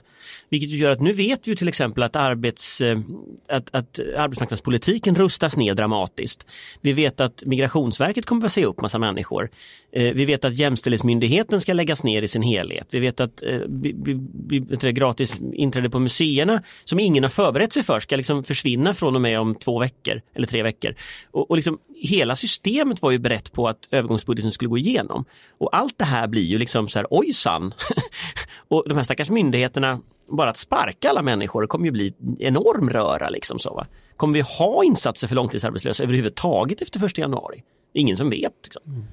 Vilket 0.50 0.69
gör 0.69 0.91
att 0.91 1.01
nu 1.01 1.13
vet 1.13 1.48
vi 1.48 1.51
ju 1.51 1.55
till 1.55 1.67
exempel 1.67 2.03
att, 2.03 2.15
arbets, 2.15 2.81
eh, 2.81 3.00
att, 3.50 3.75
att 3.75 4.00
arbetsmarknadspolitiken 4.17 5.15
rustas 5.15 5.55
ner 5.58 5.74
dramatiskt. 5.74 6.46
Vi 6.81 6.93
vet 6.93 7.22
att 7.22 7.43
Migrationsverket 7.46 8.25
kommer 8.25 8.46
att 8.46 8.51
säga 8.51 8.65
upp 8.67 8.81
massa 8.81 9.00
människor. 9.00 9.50
Eh, 9.91 10.13
vi 10.13 10.25
vet 10.25 10.46
att 10.46 10.58
Jämställdhetsmyndigheten 10.58 11.62
ska 11.62 11.74
läggas 11.74 12.03
ner 12.03 12.22
i 12.22 12.27
sin 12.27 12.41
helhet. 12.41 12.88
Vi 12.91 13.00
vet 13.00 13.19
att 13.19 13.43
eh, 13.43 14.91
gratis 14.91 15.34
inträde 15.53 15.89
på 15.89 16.00
museerna 16.00 16.63
som 16.84 17.00
ingen 17.00 17.24
har 17.24 17.29
förberett 17.29 17.74
sig 17.74 17.84
för 17.84 18.00
ska 18.00 18.15
liksom 18.15 18.43
försvinna 18.43 18.93
från 18.93 19.15
och 19.15 19.22
med 19.22 19.39
om 19.39 19.55
två 19.55 19.79
veckor 19.79 20.22
eller 20.36 20.48
tre 20.48 20.63
veckor. 20.63 20.96
Och, 21.31 21.50
och 21.50 21.55
liksom, 21.55 21.79
hela 21.96 22.36
systemet 22.36 23.01
var 23.01 23.12
ju 23.12 23.19
berett 23.19 23.51
på 23.51 23.67
att 23.67 23.88
övergångsbudgeten 23.91 24.51
skulle 24.51 24.69
gå 24.69 24.77
igenom. 24.77 25.25
Och 25.58 25.75
allt 25.75 25.98
det 25.98 26.05
här 26.05 26.27
blir 26.27 26.43
ju 26.43 26.58
liksom 26.58 26.88
så 26.88 27.00
här 27.00 27.08
ojsan. 27.10 27.74
och 28.67 28.84
de 28.89 28.98
här 28.98 29.03
stackars 29.03 29.29
myndigheterna, 29.29 30.00
bara 30.27 30.50
att 30.50 30.58
sparka 30.58 31.10
alla 31.10 31.22
människor 31.22 31.67
kommer 31.67 31.86
ju 31.86 31.91
bli 31.91 32.13
en 32.19 32.41
enorm 32.41 32.89
röra. 32.89 33.29
Liksom 33.29 33.60
så, 33.60 33.74
va? 33.74 33.88
Kommer 34.17 34.34
vi 34.34 34.41
ha 34.41 34.84
insatser 34.84 35.27
för 35.27 35.36
långtidsarbetslösa 35.36 36.03
överhuvudtaget 36.03 36.81
efter 36.81 37.00
första 37.00 37.22
januari? 37.22 37.63
Ingen 37.93 38.17
som 38.17 38.29
vet. 38.29 38.53
Liksom. 38.63 38.81
Mm. 38.86 39.03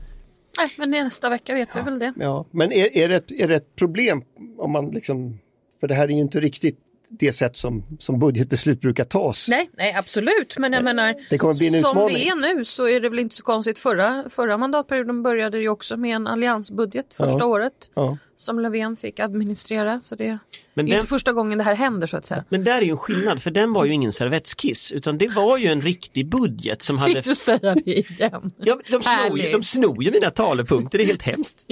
Nej, 0.58 0.72
men 0.78 0.90
nästa 0.90 1.28
vecka 1.30 1.54
vet 1.54 1.76
vi 1.76 1.80
väl 1.80 1.98
det. 1.98 2.12
ja. 2.16 2.44
Men 2.50 2.72
är, 2.72 2.96
är, 2.96 3.08
det 3.08 3.16
ett, 3.16 3.30
är 3.30 3.48
det 3.48 3.54
ett 3.54 3.76
problem 3.76 4.22
om 4.58 4.72
man 4.72 4.90
liksom, 4.90 5.38
för 5.80 5.88
det 5.88 5.94
här 5.94 6.04
är 6.04 6.08
ju 6.12 6.18
inte 6.20 6.40
riktigt 6.40 6.78
det 7.08 7.32
sätt 7.32 7.56
som, 7.56 7.84
som 7.98 8.18
budgetbeslut 8.18 8.80
brukar 8.80 9.04
tas. 9.04 9.48
Nej, 9.48 9.70
nej 9.76 9.94
absolut. 9.98 10.58
Men 10.58 10.72
jag 10.72 10.84
menar, 10.84 11.14
Det 11.30 11.38
kommer 11.38 11.54
bli 11.54 11.66
en 11.66 11.72
som 11.82 11.90
utmaning. 11.90 12.16
det 12.16 12.28
är 12.28 12.54
nu 12.54 12.64
så 12.64 12.88
är 12.88 13.00
det 13.00 13.08
väl 13.08 13.18
inte 13.18 13.34
så 13.34 13.42
konstigt. 13.42 13.78
Förra, 13.78 14.24
förra 14.30 14.56
mandatperioden 14.58 15.22
började 15.22 15.58
ju 15.58 15.68
också 15.68 15.96
med 15.96 16.16
en 16.16 16.26
alliansbudget 16.26 17.14
första 17.14 17.38
Ja. 17.38 17.46
året. 17.46 17.90
Ja. 17.94 18.18
Som 18.38 18.60
Löfven 18.60 18.96
fick 18.96 19.20
administrera. 19.20 20.00
Så 20.00 20.14
det 20.14 20.26
är 20.26 20.38
Men 20.74 20.86
ju 20.86 20.90
den- 20.90 21.00
inte 21.00 21.08
första 21.08 21.32
gången 21.32 21.58
det 21.58 21.64
här 21.64 21.74
händer 21.74 22.06
så 22.06 22.16
att 22.16 22.26
säga. 22.26 22.44
Men 22.48 22.64
där 22.64 22.78
är 22.78 22.82
ju 22.82 22.90
en 22.90 22.96
skillnad, 22.96 23.42
för 23.42 23.50
den 23.50 23.72
var 23.72 23.84
ju 23.84 23.92
ingen 23.92 24.12
servettskiss, 24.12 24.92
utan 24.92 25.18
det 25.18 25.28
var 25.28 25.58
ju 25.58 25.66
en 25.66 25.82
riktig 25.82 26.28
budget 26.28 26.82
som 26.82 26.98
hade... 26.98 27.14
Fick 27.14 27.24
du 27.24 27.34
säga 27.34 27.74
det 27.84 27.90
igen? 27.90 28.52
Ja, 28.58 28.78
de, 28.90 29.02
snor 29.02 29.38
ju, 29.38 29.52
de 29.52 29.62
snor 29.64 30.02
ju 30.04 30.10
mina 30.10 30.30
talepunkter, 30.30 30.98
det 30.98 31.04
är 31.04 31.06
helt 31.06 31.22
hemskt. 31.22 31.66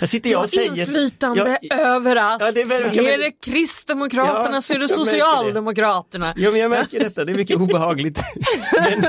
Här 0.00 0.06
sitter 0.06 0.30
jag 0.30 0.42
och 0.42 0.48
säger... 0.50 0.78
Inflytande 0.80 1.58
Ja, 1.62 1.76
överallt. 1.76 2.42
Ja, 2.42 2.52
det 2.52 2.60
är 2.60 2.66
väl- 2.66 3.06
är 3.06 3.18
det 3.18 3.30
Kristdemokraterna 3.40 4.56
Ja, 4.56 4.62
så 4.62 4.72
är 4.74 4.78
det 4.78 4.84
jag 4.84 4.90
märker 4.98 5.04
det. 5.04 5.10
Socialdemokraterna. 5.10 6.34
Ja, 6.36 6.50
men 6.50 6.60
jag 6.60 6.70
märker 6.70 6.98
detta, 7.00 7.24
det 7.24 7.32
är 7.32 7.36
mycket 7.36 7.56
obehagligt. 7.56 8.20
men, 8.88 9.04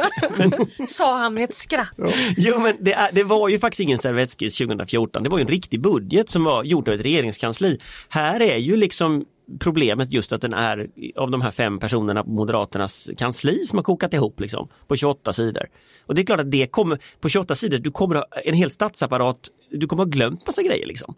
men, 0.77 0.87
Sa 0.87 1.17
han 1.17 1.33
med 1.33 1.43
ett 1.43 1.55
skratt. 1.55 1.93
jo, 2.37 2.59
men 2.59 2.75
det, 2.79 2.93
är, 2.93 3.09
det 3.11 3.23
var 3.23 3.49
ju 3.49 3.59
faktiskt 3.59 3.79
ingen 3.79 3.97
servettskiss 3.99 4.57
2014, 4.57 5.23
det 5.23 5.29
var 5.29 5.37
ju 5.37 5.41
en 5.41 5.47
riktig 5.47 5.81
budget 5.81 6.29
som 6.29 6.43
var 6.43 6.63
gjord 6.63 6.82
av 6.87 6.93
ett 6.93 7.01
regeringskansli. 7.01 7.79
Här 8.09 8.39
är 8.39 8.57
ju 8.57 8.77
liksom 8.77 9.25
problemet 9.59 10.11
just 10.11 10.31
att 10.31 10.41
den 10.41 10.53
är 10.53 10.87
av 11.15 11.31
de 11.31 11.41
här 11.41 11.51
fem 11.51 11.79
personerna 11.79 12.23
på 12.23 12.29
Moderaternas 12.29 13.09
kansli 13.17 13.65
som 13.65 13.77
har 13.77 13.83
kokat 13.83 14.13
ihop 14.13 14.39
liksom, 14.39 14.67
på 14.87 14.95
28 14.95 15.33
sidor. 15.33 15.67
Och 16.05 16.15
det 16.15 16.21
är 16.21 16.25
klart 16.25 16.39
att 16.39 16.51
det 16.51 16.67
kommer, 16.67 16.99
på 17.19 17.29
28 17.29 17.55
sidor, 17.55 17.77
du 17.77 17.91
kommer 17.91 18.15
ha 18.15 18.25
en 18.45 18.53
hel 18.53 18.71
statsapparat, 18.71 19.49
du 19.69 19.87
kommer 19.87 20.03
ha 20.03 20.09
glömt 20.09 20.47
massa 20.47 20.63
grejer 20.63 20.85
liksom. 20.85 21.15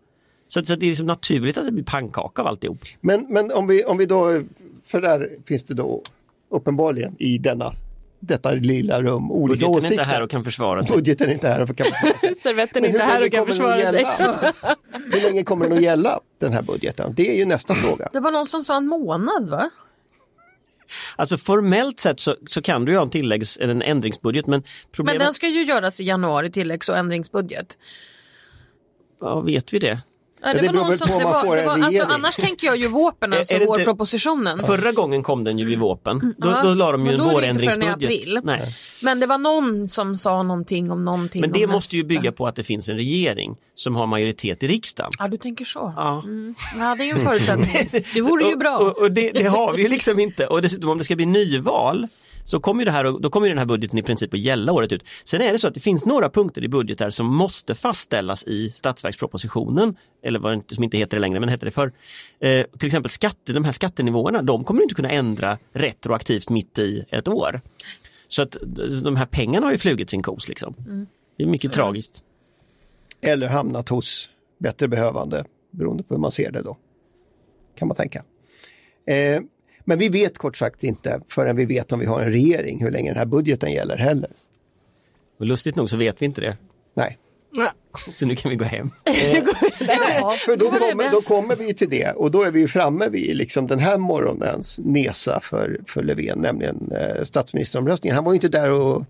Så, 0.48 0.66
så 0.66 0.76
det 0.76 0.86
är 0.86 0.90
liksom 0.90 1.06
naturligt 1.06 1.58
att 1.58 1.66
det 1.66 1.72
blir 1.72 1.84
pannkaka 1.84 2.42
av 2.42 2.48
alltihop. 2.48 2.78
Men, 3.02 3.26
men 3.30 3.52
om, 3.52 3.68
vi, 3.68 3.84
om 3.84 3.98
vi 3.98 4.06
då, 4.06 4.42
för 4.86 5.02
där 5.02 5.30
finns 5.48 5.64
det 5.64 5.74
då 5.74 6.02
uppenbarligen 6.50 7.16
i 7.20 7.38
denna, 7.38 7.74
detta 8.28 8.52
lilla 8.52 9.02
rum 9.02 9.32
olika 9.32 9.56
Budgeten 9.68 9.74
är 9.74 9.78
åsikter. 9.78 9.94
inte 9.94 10.04
här 10.04 10.22
och 10.22 10.30
kan 10.30 10.44
försvara 10.44 10.84
sig. 10.84 10.96
Budgeten 10.96 11.30
är 11.30 11.34
inte 11.34 11.48
här 11.48 11.62
och 11.62 11.68
kan 11.68 11.86
försvara 11.86 12.20
sig. 12.20 12.36
Servetten 12.40 12.78
är 12.86 12.88
Men 12.88 12.96
inte 12.96 13.04
här 13.06 13.26
och 13.26 13.32
kan 13.32 13.46
försvara 13.46 13.82
sig. 13.92 14.06
Hur 15.14 15.22
länge 15.22 15.44
kommer 15.44 15.68
den 15.70 15.78
att 15.78 15.84
gälla 15.84 16.20
den 16.40 16.54
här 16.54 16.62
budgeten? 16.62 17.14
Det 17.16 17.32
är 17.32 17.36
ju 17.38 17.46
nästa 17.46 17.74
fråga. 17.74 18.10
Det 18.14 18.20
var 18.20 18.32
någon 18.32 18.48
som 18.48 18.64
sa 18.64 18.78
en 18.78 18.88
månad 18.88 19.50
va? 19.50 19.70
Alltså 21.16 21.38
formellt 21.38 22.00
sett 22.00 22.20
så, 22.20 22.36
så 22.48 22.62
kan 22.62 22.86
du 22.86 22.92
ju 22.92 22.98
ha 22.98 23.04
en 23.04 23.10
tilläggs 23.10 23.58
eller 23.58 23.72
en 23.72 23.82
ändringsbudget 23.82 24.48
men 24.48 24.60
Men 24.60 24.64
problemet, 24.92 25.20
den 25.20 25.34
ska 25.34 25.48
ju 25.48 25.64
göras 25.64 26.00
i 26.00 26.04
januari, 26.04 26.52
tilläggs 26.52 26.90
och 26.90 26.98
ändringsbudget. 26.98 27.78
ja, 29.22 29.40
vet 29.42 29.74
vi 29.74 29.80
det? 29.80 30.02
Ja, 30.46 30.54
det 30.54 30.62
beror 30.72 30.86
väl 30.90 31.00
på 31.00 31.14
om 31.14 31.24
man 31.24 31.34
var- 31.34 31.44
får 31.44 31.58
en 31.58 31.66
var- 31.66 31.74
alltså, 31.74 31.90
regering. 31.90 32.10
Annars 32.12 32.36
tänker 32.36 32.68
jag 32.68 32.78
ju 32.78 32.88
vårpen, 32.88 33.34
Är- 33.34 33.38
alltså 33.40 33.54
är 33.54 33.58
inte- 33.58 33.68
vårpropositionen. 33.68 34.60
Förra 34.60 34.92
gången 34.92 35.24
kom 35.24 35.44
den 35.44 35.60
ju 35.60 35.66
vid 35.66 35.80
våpen. 35.80 36.34
Då, 36.38 36.50
Ja, 36.50 36.64
då 36.64 36.74
la 36.74 36.92
de 36.92 37.06
ju 37.06 37.12
en 37.12 37.18
då 37.18 37.26
är 37.26 37.30
i 37.30 37.34
vårändringsbudget. 37.34 38.44
Nej. 38.44 38.76
Men 39.02 39.20
det 39.20 39.26
var 39.26 39.38
någon 39.38 39.88
som 39.88 40.16
sa 40.16 40.44
någonting 40.44 40.92
om 40.92 41.06
någonting 41.06 41.42
Men 41.42 41.52
det 41.52 41.68
måste 41.68 41.96
ju 41.98 42.04
bygga 42.04 42.32
på 42.32 42.48
att 42.48 42.56
det 42.56 42.64
finns 42.64 42.90
en 42.90 42.96
regering 42.96 43.56
som 43.76 43.96
har 43.96 44.08
majoritet 44.08 44.64
i 44.64 44.68
riksdagen. 44.68 45.12
Ja, 45.20 45.28
du 45.28 45.38
tänker 45.38 45.66
så. 45.66 45.94
Ja. 45.96 46.22
Mm. 46.24 46.56
Ja, 46.80 46.96
det 46.96 47.04
är 47.04 47.06
ju 47.06 47.12
en 47.12 47.20
förutsättning. 47.26 48.04
Det 48.14 48.22
vore 48.22 48.44
ju 48.44 48.54
Och- 48.54 48.60
bra. 48.60 48.78
Och, 48.78 48.98
och 48.98 49.12
det, 49.12 49.32
det 49.32 49.44
har 49.48 49.74
vi 49.74 49.82
ju 49.84 49.88
liksom 49.90 50.20
inte. 50.20 50.48
Och 50.48 50.62
dessutom 50.62 50.90
om 50.90 50.98
det 50.98 51.04
ska 51.04 51.16
bli 51.16 51.26
nyval 51.26 52.08
så 52.46 52.60
kommer 52.60 52.86
det 52.86 52.92
här, 52.92 53.20
då 53.20 53.30
kommer 53.30 53.50
den 53.50 53.58
här 53.58 53.66
budgeten 53.66 54.00
i 54.00 54.04
princip 54.04 54.34
att 54.34 54.40
gälla 54.40 54.72
året 54.72 54.92
ut. 54.92 55.04
Sen 55.24 55.42
är 55.42 55.54
det 55.54 55.60
så 55.60 55.68
att 55.68 55.74
det 55.74 55.80
finns 55.80 56.06
några 56.06 56.30
punkter 56.30 56.64
i 56.64 56.68
budgetar 56.68 57.10
som 57.10 57.36
måste 57.36 57.76
fastställas 57.76 58.44
i 58.44 58.70
statsverkspropositionen, 58.70 59.96
eller 60.24 60.40
vad 60.40 60.64
det 60.68 60.76
som 60.76 60.84
inte 60.84 60.98
heter 60.98 61.18
det 61.18 61.22
längre, 61.22 61.40
men 61.40 61.50
hette 61.50 61.66
det 61.66 61.72
förr. 61.72 61.92
Eh, 62.40 62.66
till 62.78 62.88
exempel 62.88 63.12
skatte, 63.12 63.54
de 63.54 63.66
här 63.66 63.72
skattenivåerna, 63.72 64.42
de 64.42 64.64
kommer 64.64 64.82
inte 64.82 64.96
kunna 64.96 65.10
ändra 65.10 65.58
retroaktivt 65.74 66.50
mitt 66.50 66.80
i 66.80 67.06
ett 67.10 67.28
år. 67.28 67.62
Så 68.28 68.42
att 68.42 68.58
de 69.04 69.16
här 69.16 69.26
pengarna 69.26 69.66
har 69.66 69.72
ju 69.72 69.78
flugit 69.78 70.10
sin 70.10 70.24
kos 70.24 70.50
liksom. 70.50 70.76
Det 71.38 71.44
är 71.44 71.48
mycket 71.48 71.74
tragiskt. 71.74 72.24
Eller 73.22 73.48
hamnat 73.48 73.90
hos 73.90 74.30
bättre 74.58 74.88
behövande, 74.88 75.46
beroende 75.72 76.04
på 76.04 76.14
hur 76.14 76.22
man 76.22 76.32
ser 76.32 76.52
det 76.52 76.62
då. 76.62 76.78
Kan 77.76 77.88
man 77.88 77.98
tänka. 77.98 78.24
Eh, 79.08 79.42
men 79.86 80.00
vi 80.00 80.10
vet 80.10 80.38
kort 80.38 80.58
sagt 80.58 80.84
inte 80.84 81.22
förrän 81.28 81.56
vi 81.56 81.66
vet 81.66 81.92
om 81.92 82.00
vi 82.00 82.06
har 82.06 82.22
en 82.22 82.32
regering 82.32 82.84
hur 82.84 82.92
länge 82.92 83.10
den 83.10 83.18
här 83.18 83.26
budgeten 83.26 83.72
gäller 83.72 83.98
heller. 83.98 84.32
Och 85.40 85.46
lustigt 85.46 85.76
nog 85.76 85.90
så 85.90 85.98
vet 85.98 86.22
vi 86.22 86.26
inte 86.26 86.42
det. 86.42 86.58
Nej. 86.94 87.18
Så 88.10 88.26
nu 88.26 88.36
kan 88.36 88.50
vi 88.50 88.56
gå 88.56 88.66
hem. 88.66 88.92
Ja, 90.20 90.36
för 90.46 90.58
då 90.58 90.72
kommer, 90.72 91.12
då 91.12 91.22
kommer 91.22 91.56
vi 91.56 91.74
till 91.74 91.90
det 91.90 92.12
och 92.12 92.32
då 92.32 92.44
är 92.44 92.52
vi 92.52 92.60
ju 92.60 92.68
framme 92.68 93.10
vid 93.10 93.36
liksom 93.36 93.68
den 93.68 93.80
här 93.80 93.98
morgonens 93.98 94.80
nesa 94.84 95.40
för, 95.44 95.80
för 95.88 96.04
Löfven, 96.04 96.40
nämligen 96.40 96.92
eh, 96.92 97.24
statsministeromröstningen. 97.24 98.16
Han 98.16 98.24
var 98.24 98.32
ju 98.32 98.36
inte 98.36 98.50
där 98.50 98.72
och, 98.72 99.06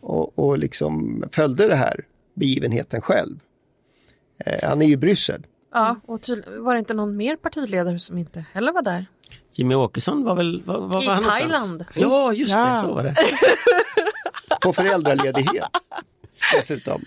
och, 0.00 0.38
och 0.38 0.58
liksom 0.58 1.24
följde 1.32 1.68
det 1.68 1.74
här 1.74 2.04
begivenheten 2.34 3.00
själv. 3.00 3.38
Eh, 4.46 4.68
han 4.68 4.82
är 4.82 4.86
ju 4.86 4.92
i 4.92 4.96
Bryssel. 4.96 5.46
Ja, 5.72 6.00
och 6.06 6.20
var 6.58 6.74
det 6.74 6.78
inte 6.78 6.94
någon 6.94 7.16
mer 7.16 7.36
partiledare 7.36 7.98
som 7.98 8.18
inte 8.18 8.44
heller 8.52 8.72
var 8.72 8.82
där? 8.82 9.06
Jimmy 9.52 9.74
Åkesson 9.74 10.24
var 10.24 10.34
väl, 10.34 10.62
var, 10.64 10.78
var 10.80 11.02
I 11.02 11.06
var 11.06 11.14
han 11.14 11.22
någonstans? 11.22 11.50
Thailand. 11.50 11.84
Ja, 11.94 12.32
just 12.32 12.52
det, 12.54 12.58
Ja. 12.60 12.80
så 12.80 12.94
var 12.94 13.02
det. 13.04 13.14
På 14.62 14.72
föräldraledighet. 14.72 15.64
Dessutom. 16.56 17.04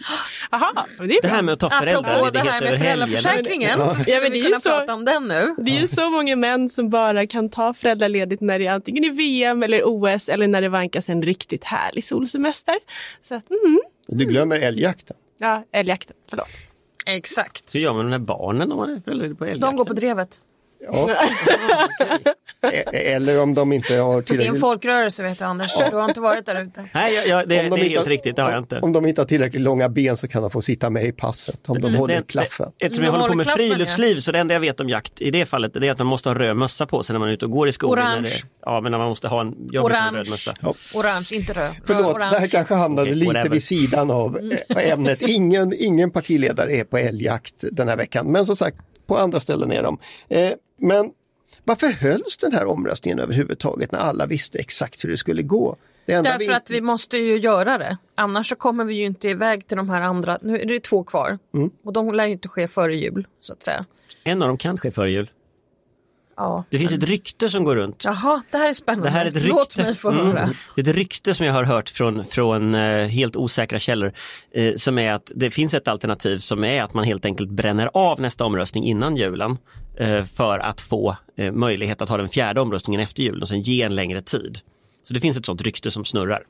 Aha, 0.52 0.86
det 1.00 1.04
är 1.04 1.22
Det 1.22 1.28
här 1.28 1.42
med 1.42 1.54
att 1.54 1.60
ta 1.60 1.70
det 1.70 1.76
föräldraledighet 1.76 2.48
här 2.52 2.62
över 2.62 2.72
med 2.72 2.80
helgen. 2.80 3.08
föräldraförsäkringen, 3.10 3.80
Ja. 3.80 3.94
så 3.94 4.00
skulle 4.00 4.16
Ja, 4.16 4.22
men 4.22 4.32
vi 4.32 4.40
det 4.40 4.44
är 4.46 4.48
ju 4.48 4.50
kunna 4.50 4.60
så- 4.60 4.70
prata 4.70 4.94
om 4.94 5.06
den 5.06 5.28
nu. 5.28 5.56
Det 5.58 5.72
är 5.78 5.82
ju 5.82 5.88
så 5.88 6.10
många 6.10 6.36
män 6.36 6.70
som 6.70 6.90
bara 6.90 7.28
kan 7.28 7.50
ta 7.50 7.74
föräldraledigt 7.74 8.42
när 8.42 8.60
det 8.60 8.68
är 8.68 8.72
antingen 8.74 9.04
i 9.04 9.10
VM 9.10 9.64
eller 9.64 9.82
OS 9.86 10.30
eller 10.30 10.48
när 10.48 10.62
det 10.62 10.70
vankas 10.70 11.10
en 11.10 11.22
riktigt 11.24 11.64
härlig 11.64 12.04
solsemester. 12.04 12.76
Så 13.22 13.36
att, 13.36 13.50
mm, 13.52 13.80
Du 14.08 14.26
glömmer 14.26 14.60
älgjakten. 14.60 15.16
ja, 15.38 15.64
älgjakten, 15.72 16.16
förlåt. 16.30 16.48
Exakt. 17.06 17.70
Så 17.70 17.78
gör 17.80 17.94
man 17.94 18.10
med 18.10 18.22
barnen 18.22 18.72
om 18.72 18.78
man 18.78 18.90
är 18.90 19.00
föräldraledig 19.00 19.38
på 19.38 19.44
älgjakten. 19.46 19.70
De 19.70 19.76
går 19.76 19.86
på 19.86 19.94
drevet. 19.94 20.42
Ja. 20.92 21.10
E- 22.72 23.14
Eller 23.14 23.42
om 23.42 23.54
de 23.54 23.74
inte 23.74 23.94
har 23.96 24.12
Det 24.12 24.16
är 24.16 24.18
en 24.18 24.24
tillräckligt, 24.24 24.60
folkrörelse 24.62 25.24
vet 25.24 25.40
du 25.40 25.46
Anders, 25.46 25.72
du 25.92 25.96
har 25.96 26.06
inte 26.10 26.22
varit 26.22 26.46
där 26.46 26.62
ute. 26.64 26.86
Nej, 26.94 27.14
jag, 27.16 27.28
jag, 27.28 27.50
det, 27.50 27.56
de 27.64 27.70
det 27.70 27.76
är 27.76 27.90
helt 27.90 27.98
har- 27.98 28.06
riktigt, 28.06 28.36
det 28.36 28.42
har 28.42 28.52
jag 28.52 28.60
inte. 28.60 28.80
om 28.80 28.94
de 28.94 29.06
inte 29.06 29.22
har 29.22 29.26
tillräckligt 29.26 29.62
långa 29.62 29.90
ben 29.90 30.18
så 30.18 30.28
kan 30.28 30.42
de 30.42 30.52
få 30.52 30.62
sitta 30.62 30.90
med 30.90 31.06
i 31.06 31.12
passet 31.12 31.70
om 31.70 31.82
de 31.82 31.96
håller 31.96 32.16
Det- 32.16 32.28
klaffen. 32.28 32.72
det- 32.80 32.86
Eftersom 32.86 33.06
jag 33.06 33.12
håller 33.12 33.24
på 33.24 33.28
håller 33.30 33.36
med 33.38 33.46
klaffen, 33.46 33.66
ja. 33.68 33.74
friluftsliv 33.74 34.18
så 34.20 34.32
det 34.32 34.40
enda 34.40 34.54
jag 34.54 34.60
vet 34.62 34.80
om 34.80 34.90
jakt 34.90 35.22
i 35.22 35.32
det 35.32 35.46
fallet 35.46 35.74
det 35.74 35.88
är 35.88 35.92
att 35.92 35.98
man 35.98 36.08
måste 36.08 36.30
ha 36.30 36.36
röd 36.36 36.58
mössa 36.58 36.86
på 36.86 37.04
sig 37.04 37.14
när 37.14 37.20
man 37.20 37.30
är 37.30 37.34
ute 37.34 37.46
och 37.46 37.52
går 37.52 37.68
i 37.70 37.72
skogen. 37.72 38.00
Orange. 38.04 38.16
När 38.22 38.30
det, 38.30 38.36
ja, 38.66 38.82
men 38.82 38.92
när 38.92 39.00
man 39.00 39.08
måste 39.10 39.28
ha 39.28 39.42
en 39.42 39.56
jag 39.72 39.86
en 39.86 39.92
Orange. 39.92 40.18
röd 40.20 40.30
mössa. 40.30 40.54
Ja. 40.62 40.74
Orange, 40.94 41.28
inte 41.32 41.54
röd. 41.54 41.72
Förlåt, 41.86 42.16
Orange. 42.16 42.32
det 42.36 42.40
här 42.40 42.48
kanske 42.48 42.74
hamnade 42.74 43.02
Okej, 43.10 43.16
lite 43.16 43.34
whatever. 43.34 43.50
vid 43.50 43.64
sidan 43.64 44.12
av 44.12 44.40
eh, 44.70 44.92
ämnet. 44.92 45.22
Ingen, 45.22 45.74
ingen 45.78 46.12
partiledare 46.12 46.74
är 46.76 46.84
på 46.84 46.98
älgjakt 46.98 47.64
den 47.72 47.88
här 47.88 47.96
veckan, 47.98 48.32
men 48.32 48.46
som 48.46 48.56
sagt, 48.56 48.78
på 49.08 49.18
andra 49.18 49.40
ställen 49.40 49.72
är 49.72 49.84
de. 49.84 49.98
Eh, 50.30 50.52
men 50.84 51.12
varför 51.64 51.88
hölls 51.88 52.38
den 52.38 52.52
här 52.52 52.66
omröstningen 52.66 53.20
överhuvudtaget 53.20 53.92
när 53.92 54.00
alla 54.00 54.26
visste 54.26 54.60
exakt 54.60 55.04
hur 55.04 55.10
det 55.10 55.18
skulle 55.18 55.42
gå? 55.42 55.76
Det 56.06 56.14
enda 56.14 56.38
Därför 56.38 56.54
att 56.54 56.70
vi 56.70 56.82
måste 56.82 57.18
ju 57.18 57.38
göra 57.38 57.78
det. 57.78 57.98
Annars 58.16 58.50
så 58.50 58.56
kommer 58.56 58.86
vi 58.86 58.96
ju 58.96 59.06
inte 59.06 59.30
iväg 59.30 59.68
till 59.68 59.78
de 59.78 59.90
här 59.90 60.02
andra. 60.02 60.40
Nu 60.42 60.60
är 60.60 60.66
det 60.66 60.80
två 60.80 61.04
kvar. 61.04 61.40
Mm. 61.54 61.70
Och 61.84 61.94
de 61.94 62.14
lär 62.14 62.26
ju 62.26 62.32
inte 62.32 62.48
ske 62.48 62.68
före 62.68 62.96
jul 62.96 63.28
så 63.40 63.54
att 63.54 63.64
säga. 63.64 63.86
En 64.24 64.42
av 64.42 64.48
dem 64.48 64.58
kan 64.58 64.78
ske 64.78 64.92
före 64.92 65.12
jul. 65.12 65.32
Ja. 66.36 66.64
Det 66.70 66.80
finns 66.80 66.92
ett 66.92 67.04
rykte 67.04 67.50
som 67.50 67.64
går 67.64 67.76
runt. 67.76 68.02
Jaha, 68.06 68.42
det 68.52 68.58
här 68.58 68.70
är 68.70 68.74
spännande. 68.74 69.08
Det 69.08 69.12
här 69.12 69.26
är 69.26 69.30
ett 69.30 69.36
rykte. 69.36 69.50
Låt 69.50 69.78
mig 69.78 69.96
få 69.96 70.10
Mm. 70.12 70.26
höra. 70.26 70.50
Det 70.76 70.82
är 70.82 70.90
ett 70.90 70.96
rykte 70.96 71.34
som 71.34 71.46
jag 71.46 71.54
har 71.54 71.64
hört 71.64 71.90
från, 71.90 72.26
från 72.26 72.76
eh, 72.76 73.08
helt 73.08 73.36
osäkra 73.36 73.80
källor. 73.80 74.14
Eh, 74.54 74.76
som 74.76 74.98
är 75.00 75.14
att 75.14 75.32
det 75.36 75.52
finns 75.52 75.74
ett 75.74 75.88
alternativ 75.88 76.38
som 76.38 76.64
är 76.64 76.84
att 76.84 76.94
man 76.94 77.04
helt 77.04 77.26
enkelt 77.26 77.50
bränner 77.50 77.90
av 77.94 78.22
nästa 78.22 78.46
omröstning 78.46 78.84
innan 78.86 79.18
julen. 79.18 79.58
Eh, 80.00 80.26
för 80.26 80.60
att 80.60 80.82
få 80.82 81.16
eh, 81.38 81.52
möjlighet 81.52 82.02
att 82.02 82.10
ha 82.10 82.18
den 82.18 82.30
fjärde 82.30 82.62
omröstningen 82.62 83.02
efter 83.02 83.24
julen 83.24 83.42
och 83.42 83.48
sen 83.48 83.62
ge 83.62 83.82
en 83.82 83.96
längre 83.96 84.22
tid. 84.22 84.60
Så 85.04 85.14
det 85.14 85.20
finns 85.20 85.38
ett 85.38 85.46
sånt 85.46 85.62
rykte 85.62 85.92
som 85.92 86.06
snurrar. 86.06 86.44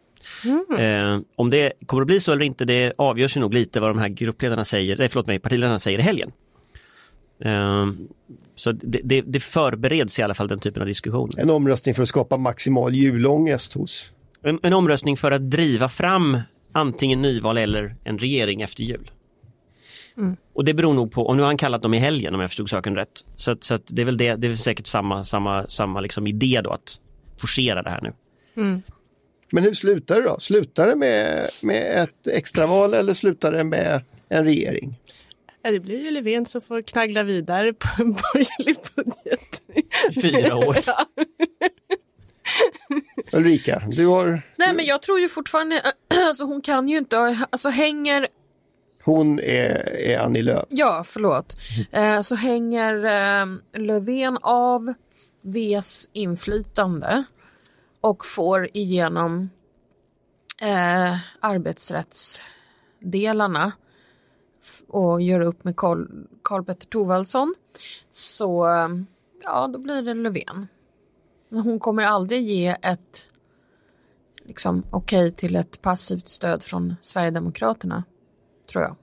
Eh, 0.79 1.19
om 1.35 1.49
det 1.49 1.73
kommer 1.85 2.01
att 2.01 2.07
bli 2.07 2.19
så 2.19 2.31
eller 2.31 2.45
inte 2.45 2.65
det 2.65 2.93
avgörs 2.97 3.37
ju 3.37 3.41
nog 3.41 3.53
lite 3.53 3.79
vad 3.79 3.89
de 3.89 3.99
här 3.99 4.09
gruppledarna 4.09 4.65
säger, 4.65 4.97
nej, 4.97 5.09
förlåt 5.09 5.27
mig, 5.27 5.39
partiledarna 5.39 5.79
säger 5.79 5.99
i 5.99 6.01
helgen. 6.01 6.31
Eh, 7.45 7.87
så 8.55 8.71
det, 8.71 9.01
det, 9.03 9.21
det 9.21 9.39
förbereds 9.39 10.19
i 10.19 10.21
alla 10.23 10.33
fall 10.33 10.47
den 10.47 10.59
typen 10.59 10.81
av 10.81 10.87
diskussioner. 10.87 11.39
En 11.39 11.49
omröstning 11.49 11.95
för 11.95 12.03
att 12.03 12.09
skapa 12.09 12.37
maximal 12.37 12.95
julångest 12.95 13.73
hos. 13.73 14.11
En, 14.43 14.59
en 14.63 14.73
omröstning 14.73 15.17
för 15.17 15.31
att 15.31 15.49
driva 15.51 15.89
fram 15.89 16.37
antingen 16.71 17.21
nyval 17.21 17.57
eller 17.57 17.95
en 18.03 18.19
regering 18.19 18.61
efter 18.61 18.83
jul. 18.83 19.11
Och 20.53 20.65
det 20.65 20.73
beror 20.73 20.93
nog 20.93 21.11
på, 21.11 21.21
och 21.27 21.35
nu 21.35 21.41
har 21.41 21.47
han 21.47 21.57
kallat 21.57 21.81
dem 21.81 21.93
i 21.93 21.97
helgen 21.99 22.35
om 22.35 22.41
jag 22.41 22.49
förstod 22.49 22.69
saken 22.69 22.95
rätt. 22.95 23.25
Så, 23.35 23.51
att- 23.51 23.63
så 23.63 23.73
att 23.73 23.81
det 23.85 24.01
är 24.01 24.05
väl 24.05 24.17
det, 24.17 24.35
det 24.35 24.47
är 24.47 24.55
säkert 24.55 24.87
samma, 24.87 25.23
samma, 25.23 25.67
samma 25.67 26.01
liksom 26.01 26.27
idé 26.27 26.61
då 26.63 26.69
att 26.69 26.99
forcera 27.37 27.83
det 27.83 27.89
här 27.89 28.01
nu. 28.01 28.13
Men 29.51 29.63
hur 29.63 29.73
slutar 29.73 30.15
det 30.15 30.21
då? 30.21 30.39
Slutar 30.39 30.87
det 30.87 30.95
med, 30.95 31.49
med 31.63 32.03
ett 32.03 32.27
extraval 32.27 32.93
eller 32.93 33.13
slutar 33.13 33.51
det 33.51 33.63
med 33.63 34.01
en 34.29 34.43
regering? 34.45 34.99
Ja, 35.65 35.71
det 35.71 35.79
blir 35.79 36.03
ju 36.03 36.11
Löfven 36.11 36.45
som 36.45 36.61
får 36.61 36.81
knaggla 36.81 37.23
vidare 37.23 37.73
på 37.73 37.87
en 38.01 38.11
borgerlig 38.11 38.77
budget. 38.95 39.61
I 40.09 40.21
fyra 40.21 40.55
år. 40.55 40.77
Ja. 40.85 41.05
Ulrika, 43.31 43.81
du 43.89 44.05
har, 44.07 44.41
Nej 44.55 44.73
men 44.73 44.85
jag 44.85 45.01
tror 45.01 45.19
ju 45.19 45.29
fortfarande, 45.29 45.81
alltså 46.27 46.43
hon 46.43 46.61
kan 46.61 46.87
ju 46.87 46.97
inte, 46.97 47.45
alltså 47.49 47.69
hänger, 47.69 48.27
hon 49.03 49.39
är, 49.39 49.93
är 49.95 50.19
Annie 50.19 50.41
Lööf. 50.41 50.65
ja 50.69 51.03
förlåt, 51.07 51.55
eh, 51.91 52.21
så 52.21 52.35
hänger 52.35 53.05
eh, 53.05 53.45
Löfven 53.81 54.37
av 54.41 54.93
Vs 55.41 56.09
inflytande 56.13 57.23
och 58.01 58.25
får 58.25 58.69
igenom 58.73 59.49
eh, 60.61 61.15
arbetsrättsdelarna 61.39 63.71
och 64.87 65.21
gör 65.21 65.39
upp 65.39 65.63
med 65.63 65.75
Karl, 65.75 66.07
Karl 66.41 66.63
Petter 66.63 66.87
Thorwaldsson 66.87 67.55
så 68.11 68.67
ja 69.43 69.67
då 69.67 69.79
blir 69.79 70.01
det 70.01 70.13
Löfven. 70.13 70.67
Men 71.49 71.61
hon 71.61 71.79
kommer 71.79 72.03
aldrig 72.03 72.41
ge 72.41 72.77
ett 72.81 73.27
liksom 74.45 74.83
okej 74.91 75.31
till 75.31 75.55
ett 75.55 75.81
passivt 75.81 76.27
stöd 76.27 76.63
från 76.63 76.95
Sverigedemokraterna 77.01 78.03
tror 78.71 78.83
jag. 78.83 78.95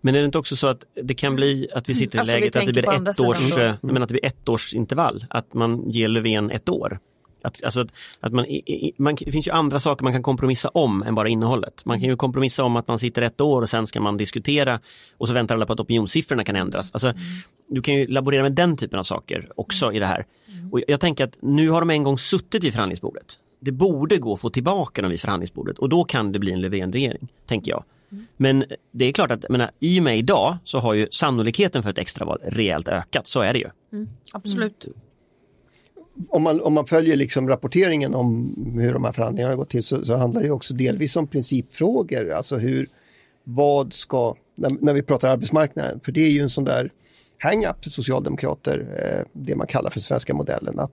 Men 0.00 0.14
är 0.14 0.18
det 0.18 0.24
inte 0.24 0.38
också 0.38 0.56
så 0.56 0.66
att 0.66 0.84
det 1.02 1.14
kan 1.14 1.34
bli 1.34 1.68
att 1.74 1.88
vi 1.88 1.94
sitter 1.94 2.16
i 2.16 2.20
Alltså, 2.20 2.34
läget 2.34 2.56
att 2.56 2.66
det 2.66 2.72
blir 2.72 3.08
ett 3.08 3.20
års, 3.20 3.56
men 3.82 4.02
att 4.02 4.08
det 4.08 4.12
blir 4.12 4.24
ett 4.24 4.48
års 4.48 4.74
intervall? 4.74 5.26
Att 5.30 5.54
man 5.54 5.90
ger 5.90 6.08
Löfven 6.08 6.50
ett 6.50 6.68
år? 6.68 6.98
Att, 7.44 7.64
alltså 7.64 7.80
att, 7.80 7.88
att 8.20 8.32
man, 8.32 8.46
i- 8.46 8.92
man, 8.96 9.14
det 9.20 9.32
finns 9.32 9.46
ju 9.46 9.50
andra 9.50 9.80
saker 9.80 10.04
man 10.04 10.12
kan 10.12 10.22
kompromissa 10.22 10.68
om 10.68 11.02
än 11.02 11.14
bara 11.14 11.28
innehållet. 11.28 11.84
Man 11.84 12.00
kan 12.00 12.08
ju 12.08 12.16
kompromissa 12.16 12.64
om 12.64 12.76
att 12.76 12.88
man 12.88 12.98
sitter 12.98 13.22
ett 13.22 13.40
år 13.40 13.62
och 13.62 13.68
sen 13.70 13.86
ska 13.86 14.00
man 14.00 14.16
diskutera 14.16 14.80
och 15.18 15.28
så 15.28 15.34
väntar 15.34 15.54
alla 15.54 15.66
på 15.66 15.72
att 15.72 15.80
opinionssiffrorna 15.80 16.44
kan 16.44 16.56
ändras. 16.56 16.92
Alltså, 16.92 17.12
Du 17.68 17.82
kan 17.82 17.94
ju 17.94 18.06
laborera 18.06 18.42
med 18.42 18.52
den 18.52 18.76
typen 18.76 18.98
av 18.98 19.04
saker 19.04 19.48
också 19.56 19.92
i 19.92 19.98
det 19.98 20.06
här. 20.06 20.26
Och 20.72 20.80
jag 20.88 21.00
tänker 21.00 21.24
att 21.24 21.36
nu 21.40 21.68
har 21.70 21.80
de 21.80 21.90
en 21.90 22.02
gång 22.02 22.18
suttit 22.18 22.64
vid 22.64 22.72
förhandlingsbordet. 22.72 23.38
Det 23.60 23.72
borde 23.72 24.16
gå 24.16 24.32
att 24.34 24.40
få 24.40 24.50
tillbaka 24.50 25.02
dem 25.02 25.10
vid 25.10 25.20
förhandlingsbordet 25.20 25.78
och 25.78 25.88
då 25.88 26.04
kan 26.04 26.32
det 26.32 26.38
bli 26.38 26.52
en 26.52 26.60
Löfven-regering, 26.60 27.28
tänker 27.46 27.70
jag. 27.70 27.84
Men 28.36 28.64
det 28.92 29.04
är 29.04 29.12
klart 29.12 29.30
att 29.30 29.48
menar, 29.48 29.70
i 29.80 30.00
och 30.00 30.04
med 30.04 30.18
idag 30.18 30.56
så 30.64 30.78
har 30.78 30.94
ju 30.94 31.08
sannolikheten 31.10 31.82
för 31.82 31.90
ett 31.90 31.98
extraval 31.98 32.38
rejält 32.44 32.88
ökat, 32.88 33.26
så 33.26 33.40
är 33.40 33.52
det 33.52 33.58
ju. 33.58 33.68
Mm. 33.92 34.08
Absolut. 34.32 34.86
Om 36.28 36.42
man, 36.42 36.60
om 36.60 36.74
man 36.74 36.86
följer 36.86 37.16
liksom 37.16 37.48
rapporteringen 37.48 38.14
om 38.14 38.54
hur 38.80 38.92
de 38.92 39.04
här 39.04 39.12
förhandlingarna 39.12 39.52
har 39.52 39.56
gått 39.56 39.70
till 39.70 39.82
så, 39.84 40.04
så 40.04 40.16
handlar 40.16 40.42
det 40.42 40.50
också 40.50 40.74
delvis 40.74 41.16
om 41.16 41.26
principfrågor. 41.26 42.30
Alltså 42.30 42.56
hur, 42.56 42.86
vad 43.44 43.92
ska, 43.92 44.36
när, 44.54 44.70
när 44.80 44.92
vi 44.92 45.02
pratar 45.02 45.28
arbetsmarknaden, 45.28 46.00
för 46.04 46.12
det 46.12 46.20
är 46.20 46.30
ju 46.30 46.40
en 46.40 46.50
sån 46.50 46.64
där 46.64 46.92
hang-up 47.38 47.84
för 47.84 47.90
socialdemokrater, 47.90 48.78
eh, 49.02 49.26
det 49.32 49.56
man 49.56 49.66
kallar 49.66 49.90
för 49.90 50.00
svenska 50.00 50.34
modellen. 50.34 50.78
Att 50.78 50.92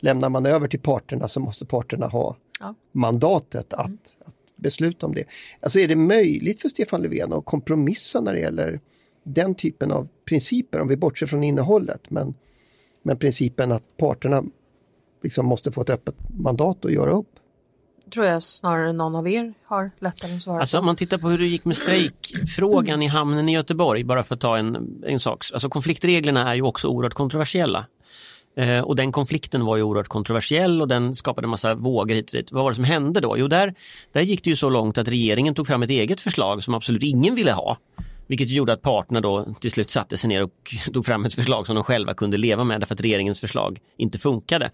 lämnar 0.00 0.28
man 0.28 0.46
över 0.46 0.68
till 0.68 0.80
parterna 0.80 1.28
så 1.28 1.40
måste 1.40 1.66
parterna 1.66 2.06
ha 2.06 2.36
Ja. 2.60 2.74
mandatet 2.92 3.72
att, 3.72 4.14
att 4.24 4.34
besluta 4.56 5.06
om 5.06 5.14
det. 5.14 5.24
Alltså 5.60 5.78
är 5.78 5.88
det 5.88 5.96
möjligt 5.96 6.60
för 6.62 6.68
Stefan 6.68 7.02
Löfven 7.02 7.32
att 7.32 7.44
kompromissa 7.44 8.20
när 8.20 8.32
det 8.32 8.40
gäller 8.40 8.80
den 9.22 9.54
typen 9.54 9.92
av 9.92 10.08
principer, 10.24 10.80
om 10.80 10.88
vi 10.88 10.96
bortser 10.96 11.26
från 11.26 11.44
innehållet, 11.44 12.10
men, 12.10 12.34
men 13.06 13.18
principen 13.18 13.72
att 13.72 13.96
parterna 13.96 14.42
liksom 15.22 15.46
måste 15.46 15.72
få 15.72 15.80
ett 15.80 15.90
öppet 15.90 16.14
mandat 16.28 16.84
att 16.84 16.92
göra 16.92 17.10
upp. 17.10 17.28
Tror 18.12 18.26
jag 18.26 18.42
snarare 18.42 18.92
någon 18.92 19.16
av 19.16 19.28
er 19.28 19.54
har 19.64 19.90
lättare 19.98 20.36
att 20.36 20.42
svara 20.42 20.60
Alltså 20.60 20.78
om 20.78 20.84
man 20.84 20.96
tittar 20.96 21.18
på 21.18 21.28
hur 21.28 21.38
det 21.38 21.46
gick 21.46 21.64
med 21.64 21.76
strejkfrågan 21.76 23.02
i 23.02 23.06
hamnen 23.06 23.48
i 23.48 23.52
Göteborg, 23.52 24.04
bara 24.04 24.22
för 24.22 24.34
att 24.34 24.40
ta 24.40 24.56
en, 24.56 25.02
en 25.06 25.20
sak. 25.20 25.44
Alltså 25.52 25.68
konfliktreglerna 25.68 26.50
är 26.50 26.54
ju 26.54 26.62
också 26.62 26.88
oerhört 26.88 27.14
kontroversiella. 27.14 27.86
Eh, 28.56 28.80
och 28.80 28.96
den 28.96 29.12
konflikten 29.12 29.64
var 29.64 29.76
ju 29.76 29.82
oerhört 29.82 30.08
kontroversiell 30.08 30.82
och 30.82 30.88
den 30.88 31.14
skapade 31.14 31.46
en 31.46 31.50
massa 31.50 31.74
vågor 31.74 32.14
hit 32.14 32.30
och 32.30 32.36
dit. 32.36 32.52
Vad 32.52 32.62
var 32.62 32.70
det 32.70 32.74
som 32.74 32.84
hände 32.84 33.20
då? 33.20 33.38
Jo, 33.38 33.48
där, 33.48 33.74
där 34.12 34.22
gick 34.22 34.44
det 34.44 34.50
ju 34.50 34.56
så 34.56 34.70
långt 34.70 34.98
att 34.98 35.08
regeringen 35.08 35.54
tog 35.54 35.66
fram 35.66 35.82
ett 35.82 35.90
eget 35.90 36.20
förslag 36.20 36.64
som 36.64 36.74
absolut 36.74 37.02
ingen 37.02 37.34
ville 37.34 37.52
ha. 37.52 37.78
Vilket 38.26 38.48
gjorde 38.48 38.72
att 38.72 38.82
parterna 38.82 39.20
då 39.20 39.54
till 39.60 39.70
slut 39.70 39.90
satte 39.90 40.16
sig 40.16 40.28
ner 40.28 40.42
och 40.42 40.74
tog 40.92 41.06
fram 41.06 41.24
ett 41.24 41.34
förslag 41.34 41.66
som 41.66 41.74
de 41.74 41.84
själva 41.84 42.14
kunde 42.14 42.36
leva 42.36 42.64
med 42.64 42.80
därför 42.80 42.94
att 42.94 43.00
regeringens 43.00 43.40
förslag 43.40 43.78
inte 43.96 44.18
funkade. 44.18 44.70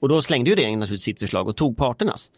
Och 0.00 0.08
då 0.08 0.22
slängde 0.22 0.50
ju 0.50 0.56
regeringen 0.56 0.80
naturligtvis 0.80 1.04
sitt 1.04 1.18
förslag 1.18 1.48
och 1.48 1.56
tog 1.56 1.76
parternas. 1.76 2.30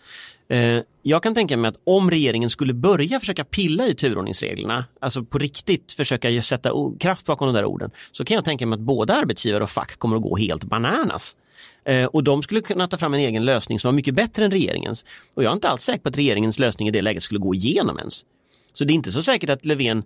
Eh, 0.49 0.79
jag 1.03 1.23
kan 1.23 1.35
tänka 1.35 1.57
mig 1.57 1.69
att 1.69 1.77
om 1.85 2.11
regeringen 2.11 2.51
skulle 2.51 2.75
börja 2.75 3.21
försöka 3.21 3.45
pilla 3.45 3.87
i 3.87 3.95
turordningsreglerna, 3.95 4.85
alltså 5.01 5.25
på 5.25 5.39
riktigt 5.39 5.93
försöka 5.93 6.43
sätta 6.43 6.73
kraft 7.01 7.27
bakom 7.27 7.47
de 7.47 7.55
där 7.55 7.65
orden, 7.65 7.91
så 8.13 8.25
kan 8.25 8.35
jag 8.35 8.45
tänka 8.45 8.67
mig 8.67 8.77
att 8.77 8.83
både 8.83 9.15
arbetsgivare 9.15 9.63
och 9.63 9.71
fack 9.71 9.99
kommer 9.99 10.17
att 10.17 10.23
gå 10.23 10.37
helt 10.37 10.65
bananas. 10.65 11.37
Eh, 11.85 12.05
och 12.05 12.25
de 12.25 12.43
skulle 12.43 12.61
kunna 12.61 12.87
ta 12.87 12.99
fram 12.99 13.15
en 13.15 13.21
egen 13.21 13.45
lösning 13.45 13.81
som 13.81 13.89
var 13.89 13.93
mycket 13.93 14.15
bättre 14.15 14.45
än 14.45 14.51
regeringens. 14.51 15.05
Och 15.35 15.45
jag 15.45 15.51
är 15.51 15.55
inte 15.55 15.69
alls 15.69 15.83
säker 15.83 16.01
på 16.01 16.09
att 16.09 16.19
regeringens 16.19 16.59
lösning 16.59 16.89
i 16.89 16.91
det 16.91 17.03
läget 17.03 17.23
skulle 17.23 17.41
gå 17.41 17.55
igenom 17.55 17.99
ens. 17.99 18.25
Så 18.73 18.85
det 18.85 18.93
är 18.93 18.95
inte 18.95 19.13
så 19.13 19.23
säkert 19.23 19.51
att 19.51 19.65
Löfven, 19.65 20.03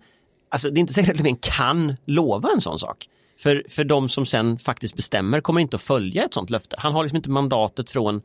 alltså 0.51 0.71
det 0.71 0.79
är 0.79 0.81
inte 0.81 0.95
säkert 0.95 1.11
att 1.11 1.17
Löfven 1.17 1.37
kan 1.37 1.97
lova 2.05 2.51
en 2.55 2.61
sån 2.61 2.79
sak. 2.79 3.09
För, 3.39 3.65
för 3.69 3.85
de 3.85 4.09
som 4.09 4.27
sen 4.27 4.59
faktiskt 4.59 4.97
bestämmer 4.97 5.41
kommer 5.41 5.61
inte 5.61 5.77
att 5.77 5.83
följa 5.83 6.25
ett 6.25 6.35
sånt 6.35 6.51
löfte. 6.51 6.77
Han 6.79 6.93
har 6.93 7.03
liksom 7.03 7.17
inte 7.17 7.31
mandatet 7.31 7.91
från, 7.91 8.23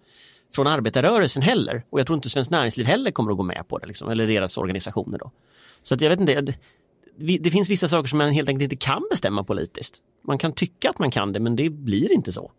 från 0.55 0.67
arbetarrörelsen 0.67 1.41
heller. 1.41 1.83
Och 1.89 1.99
jag 1.99 2.07
tror 2.07 2.15
inte 2.15 2.29
Svenskt 2.29 2.51
Näringsliv 2.51 2.85
heller 2.85 3.11
kommer 3.11 3.31
att 3.31 3.37
gå 3.37 3.43
med 3.43 3.65
på 3.67 3.77
det, 3.77 3.87
liksom, 3.87 4.09
eller 4.09 4.27
deras 4.27 4.57
organisationer. 4.57 5.17
Då. 5.17 5.31
Så 5.83 5.95
att 5.95 6.01
jag 6.01 6.09
vet 6.09 6.19
inte, 6.19 6.41
det, 6.41 7.37
det 7.37 7.51
finns 7.51 7.69
vissa 7.69 7.87
saker 7.87 8.07
som 8.07 8.17
man 8.17 8.31
helt 8.31 8.49
enkelt 8.49 8.71
inte 8.71 8.85
kan 8.85 9.03
bestämma 9.11 9.43
politiskt. 9.43 9.97
Man 10.27 10.37
kan 10.37 10.51
tycka 10.51 10.89
att 10.89 10.99
man 10.99 11.11
kan 11.11 11.33
det, 11.33 11.39
men 11.39 11.55
det 11.55 11.69
blir 11.69 12.11
inte 12.11 12.31
så. 12.31 12.51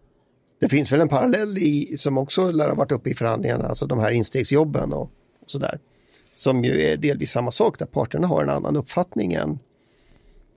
Det 0.61 0.69
finns 0.69 0.93
väl 0.93 1.01
en 1.01 1.09
parallell 1.09 1.59
i, 1.59 1.97
som 1.99 2.19
också 2.19 2.51
lär 2.51 2.69
ha 2.69 2.75
varit 2.75 2.93
uppe 2.93 3.11
i 3.11 3.15
förhandlingarna, 3.15 3.69
alltså 3.69 3.87
de 3.87 3.99
här 3.99 4.11
instegsjobben 4.11 4.93
och, 4.93 5.03
och 5.03 5.11
sådär. 5.51 5.79
Som 6.37 6.65
ju 6.65 6.83
är 6.83 6.97
delvis 6.97 7.31
samma 7.31 7.51
sak, 7.51 7.79
där 7.79 7.87
parterna 7.87 8.27
har 8.27 8.43
en 8.43 8.51
annan 8.51 8.77
uppfattning 8.77 9.33
än, 9.33 9.59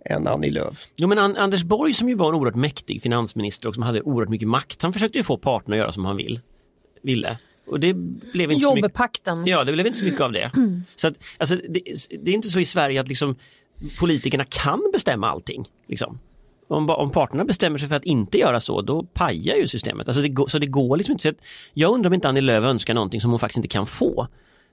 än 0.05 0.27
Annie 0.27 0.49
Lööf. 0.49 0.85
Jo 0.95 1.07
men 1.07 1.19
An 1.19 1.37
Anders 1.37 1.63
Borg 1.63 1.93
som 1.93 2.09
ju 2.09 2.15
var 2.15 2.29
en 2.29 2.35
oerhört 2.35 2.55
mäktig 2.55 3.01
finansminister 3.01 3.69
och 3.69 3.73
som 3.75 3.83
hade 3.83 4.01
oerhört 4.01 4.29
mycket 4.29 4.47
makt, 4.47 4.81
han 4.81 4.93
försökte 4.93 5.17
ju 5.17 5.23
få 5.23 5.37
parterna 5.37 5.75
att 5.75 5.79
göra 5.79 5.91
som 5.91 6.05
han 6.05 6.17
vill, 6.17 6.39
ville. 7.01 7.37
Och 7.67 7.79
det 7.79 7.93
blev 7.93 8.51
inte 8.51 8.65
så 8.65 8.75
mycket. 8.75 8.89
Jobbpakten. 8.89 9.47
Ja, 9.47 9.63
det 9.63 9.73
blev 9.73 9.87
inte 9.87 9.99
så 9.99 10.05
mycket 10.05 10.21
av 10.21 10.31
det. 10.31 10.51
Så 10.95 11.07
att, 11.07 11.13
alltså, 11.37 11.55
det, 11.55 11.81
det 12.19 12.31
är 12.31 12.35
inte 12.35 12.49
så 12.49 12.59
i 12.59 12.65
Sverige 12.65 13.01
att 13.01 13.07
liksom, 13.07 13.35
politikerna 13.99 14.45
kan 14.45 14.89
bestämma 14.93 15.29
allting. 15.29 15.65
Liksom. 15.87 16.19
Om, 16.67 16.89
om 16.89 17.11
parterna 17.11 17.45
bestämmer 17.45 17.77
sig 17.79 17.87
för 17.87 17.95
att 17.95 18.05
inte 18.05 18.37
göra 18.37 18.59
så, 18.59 18.81
då 18.81 19.03
pajar 19.03 19.55
ju 19.55 19.67
systemet. 19.67 20.07
Alltså 20.07 20.21
det, 20.21 20.49
så 20.49 20.59
det 20.59 20.67
går 20.67 20.97
liksom 20.97 21.11
inte. 21.11 21.21
Så 21.21 21.29
att, 21.29 21.37
jag 21.73 21.93
undrar 21.93 22.09
om 22.09 22.13
inte 22.13 22.29
Annie 22.29 22.41
Lööf 22.41 22.63
önskar 22.63 22.93
någonting 22.93 23.21
som 23.21 23.29
hon 23.29 23.39
faktiskt 23.39 23.57
inte 23.57 23.67
kan 23.67 23.85
få. 23.85 24.27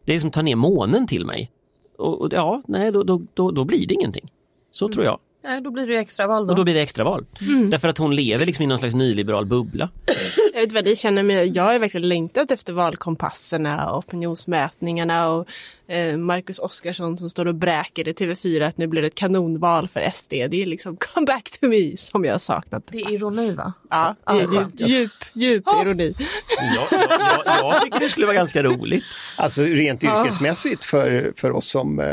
Det 0.07 0.13
är 0.13 0.15
liksom 0.15 0.31
ta 0.31 0.43
ner 0.43 0.57
månen 0.57 1.07
till 1.07 1.27
mig. 1.27 1.51
Och, 1.99 2.21
och 2.21 2.33
ja, 2.33 2.63
nej, 2.67 2.93
då, 2.93 3.03
då, 3.03 3.23
då, 3.35 3.51
då 3.51 3.65
blir 3.65 3.87
det 3.87 3.95
ingenting. 3.95 4.33
Så 4.71 4.89
tror 4.89 5.05
jag. 5.05 5.19
Nej, 5.47 5.61
då 5.61 5.71
blir 5.71 5.87
det 5.87 5.93
ju 5.93 5.99
extraval 5.99 6.47
då. 6.47 6.51
Och 6.53 6.57
då 6.57 6.65
blir 6.65 6.75
det 6.75 6.81
extraval. 6.81 7.25
Därför 7.71 7.89
att 7.89 7.99
hon 7.99 8.17
lever 8.17 8.47
liksom 8.47 8.63
i 8.63 8.67
någon 8.67 8.79
slags 8.79 8.95
nyliberal 8.95 9.47
bubbla. 9.47 9.91
Jag 10.55 10.61
vet 10.61 10.73
vad 10.73 10.85
ni 10.85 10.97
känner 10.97 11.23
med. 11.23 11.57
Jag 11.57 11.63
har 11.63 11.79
verkligen 11.79 12.09
längtat 12.09 12.51
efter 12.51 12.73
valkompasserna 12.73 13.91
och 13.91 13.99
opinionsmätningarna 13.99 15.29
och 15.31 15.49
eh, 15.89 16.17
Marcus 16.17 16.59
Oskarsson 16.59 17.19
som 17.19 17.29
står 17.31 17.47
och 17.47 17.55
bräker 17.55 18.09
i 18.09 18.13
TV4 18.13 18.67
att 18.69 18.79
nu 18.79 18.87
blir 18.87 19.03
det 19.03 19.07
ett 19.09 19.15
kanonval 19.15 19.89
för 19.89 20.11
SD. 20.15 20.31
Det 20.31 20.63
är 20.63 20.67
liksom 20.67 20.97
come 21.15 21.27
back 21.27 21.51
to 21.61 21.67
me 21.69 21.97
som 21.97 22.25
jag 22.25 22.35
har 22.35 22.39
saknat. 22.39 22.83
Det 22.87 22.99
är 22.99 23.11
ironi 23.13 23.55
va? 23.55 23.73
Ja, 23.91 24.15
det 24.27 24.33
Ja, 24.33 24.41
är 24.41 24.61
djup, 24.61 24.89
djup, 24.89 25.13
djup 25.33 25.65
ironi. 25.83 26.15
Jag, 26.77 27.01
jag, 27.01 27.11
jag, 27.47 27.75
jag 27.75 27.83
tycker 27.83 28.01
det 28.01 28.09
skulle 28.09 28.27
vara 28.27 28.37
ganska 28.37 28.63
roligt. 28.63 29.05
Alltså 29.37 29.63
rent 29.63 30.05
yrkesmässigt 30.05 30.85
för, 30.85 31.33
för 31.37 31.53
oss 31.53 31.71
som 31.71 32.01
eh, 32.01 32.07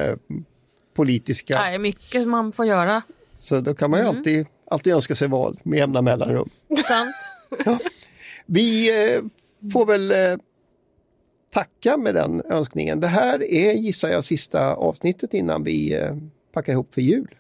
politiska, 0.95 1.53
Det 1.61 1.67
är 1.75 1.79
mycket 1.79 2.27
man 2.27 2.51
får 2.51 2.65
göra. 2.65 3.01
Så 3.35 3.59
då 3.59 3.73
kan 3.73 3.91
man 3.91 3.99
ju 3.99 4.05
alltid, 4.05 4.45
alltid 4.71 4.93
önska 4.93 5.15
sig 5.15 5.27
val 5.27 5.59
med 5.63 5.79
jämna 5.79 6.01
mellanrum. 6.01 6.47
Sant. 6.87 7.15
Vi 8.45 8.89
eh, 9.15 9.21
får 9.73 9.85
väl 9.85 10.11
eh, 10.11 10.17
tacka 11.53 11.97
med 11.97 12.15
den 12.15 12.41
önskningen. 12.49 12.99
Det 12.99 13.07
här 13.07 13.43
är, 13.43 13.73
gissar 13.73 14.09
jag, 14.09 14.23
sista 14.23 14.73
avsnittet 14.73 15.33
innan 15.33 15.63
vi 15.63 15.93
eh, 15.93 16.15
packar 16.53 16.73
ihop 16.73 16.93
för 16.93 17.01
jul. 17.01 17.35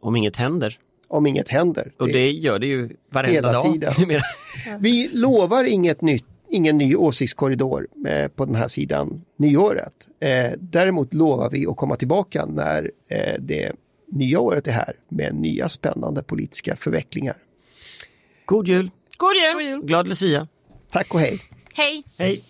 Om 0.00 0.16
inget 0.16 0.36
händer. 0.36 0.78
Om 1.08 1.26
inget 1.26 1.48
händer. 1.48 1.92
Och 1.98 2.06
Det- 2.06 2.12
det 2.12 2.30
gör 2.30 2.58
det 2.58 2.66
ju 2.66 2.96
varenda 3.10 3.32
Hela 3.34 3.52
dag. 3.52 3.72
tiden. 3.72 3.92
Vi 4.80 5.08
lovar 5.12 5.64
inget 5.64 6.00
nytt, 6.00 6.24
ingen 6.48 6.78
ny 6.78 6.96
åsiktskorridor 6.96 7.88
eh, 8.08 8.28
på 8.28 8.44
den 8.44 8.54
här 8.54 8.68
sidan 8.68 9.24
nyåret. 9.36 9.92
Eh, 10.20 10.52
däremot 10.60 11.14
lovar 11.14 11.50
vi 11.50 11.66
att 11.66 11.76
komma 11.76 11.96
tillbaka 11.96 12.46
när 12.46 12.90
eh, 13.08 13.34
det 13.40 13.72
nya 14.06 14.40
året 14.40 14.68
är 14.68 14.72
här 14.72 14.96
med 15.08 15.34
nya 15.34 15.68
spännande 15.68 16.22
politiska 16.22 16.76
förvecklingar. 16.76 17.36
God 18.44 18.68
jul! 18.68 18.90
God 19.16 19.62
jul! 19.62 19.80
Glad 19.82 20.08
Lucia! 20.08 20.48
Tack 20.90 21.14
och 21.14 21.20
hej! 21.20 21.40
Hej! 21.74 22.04
Hej! 22.18 22.40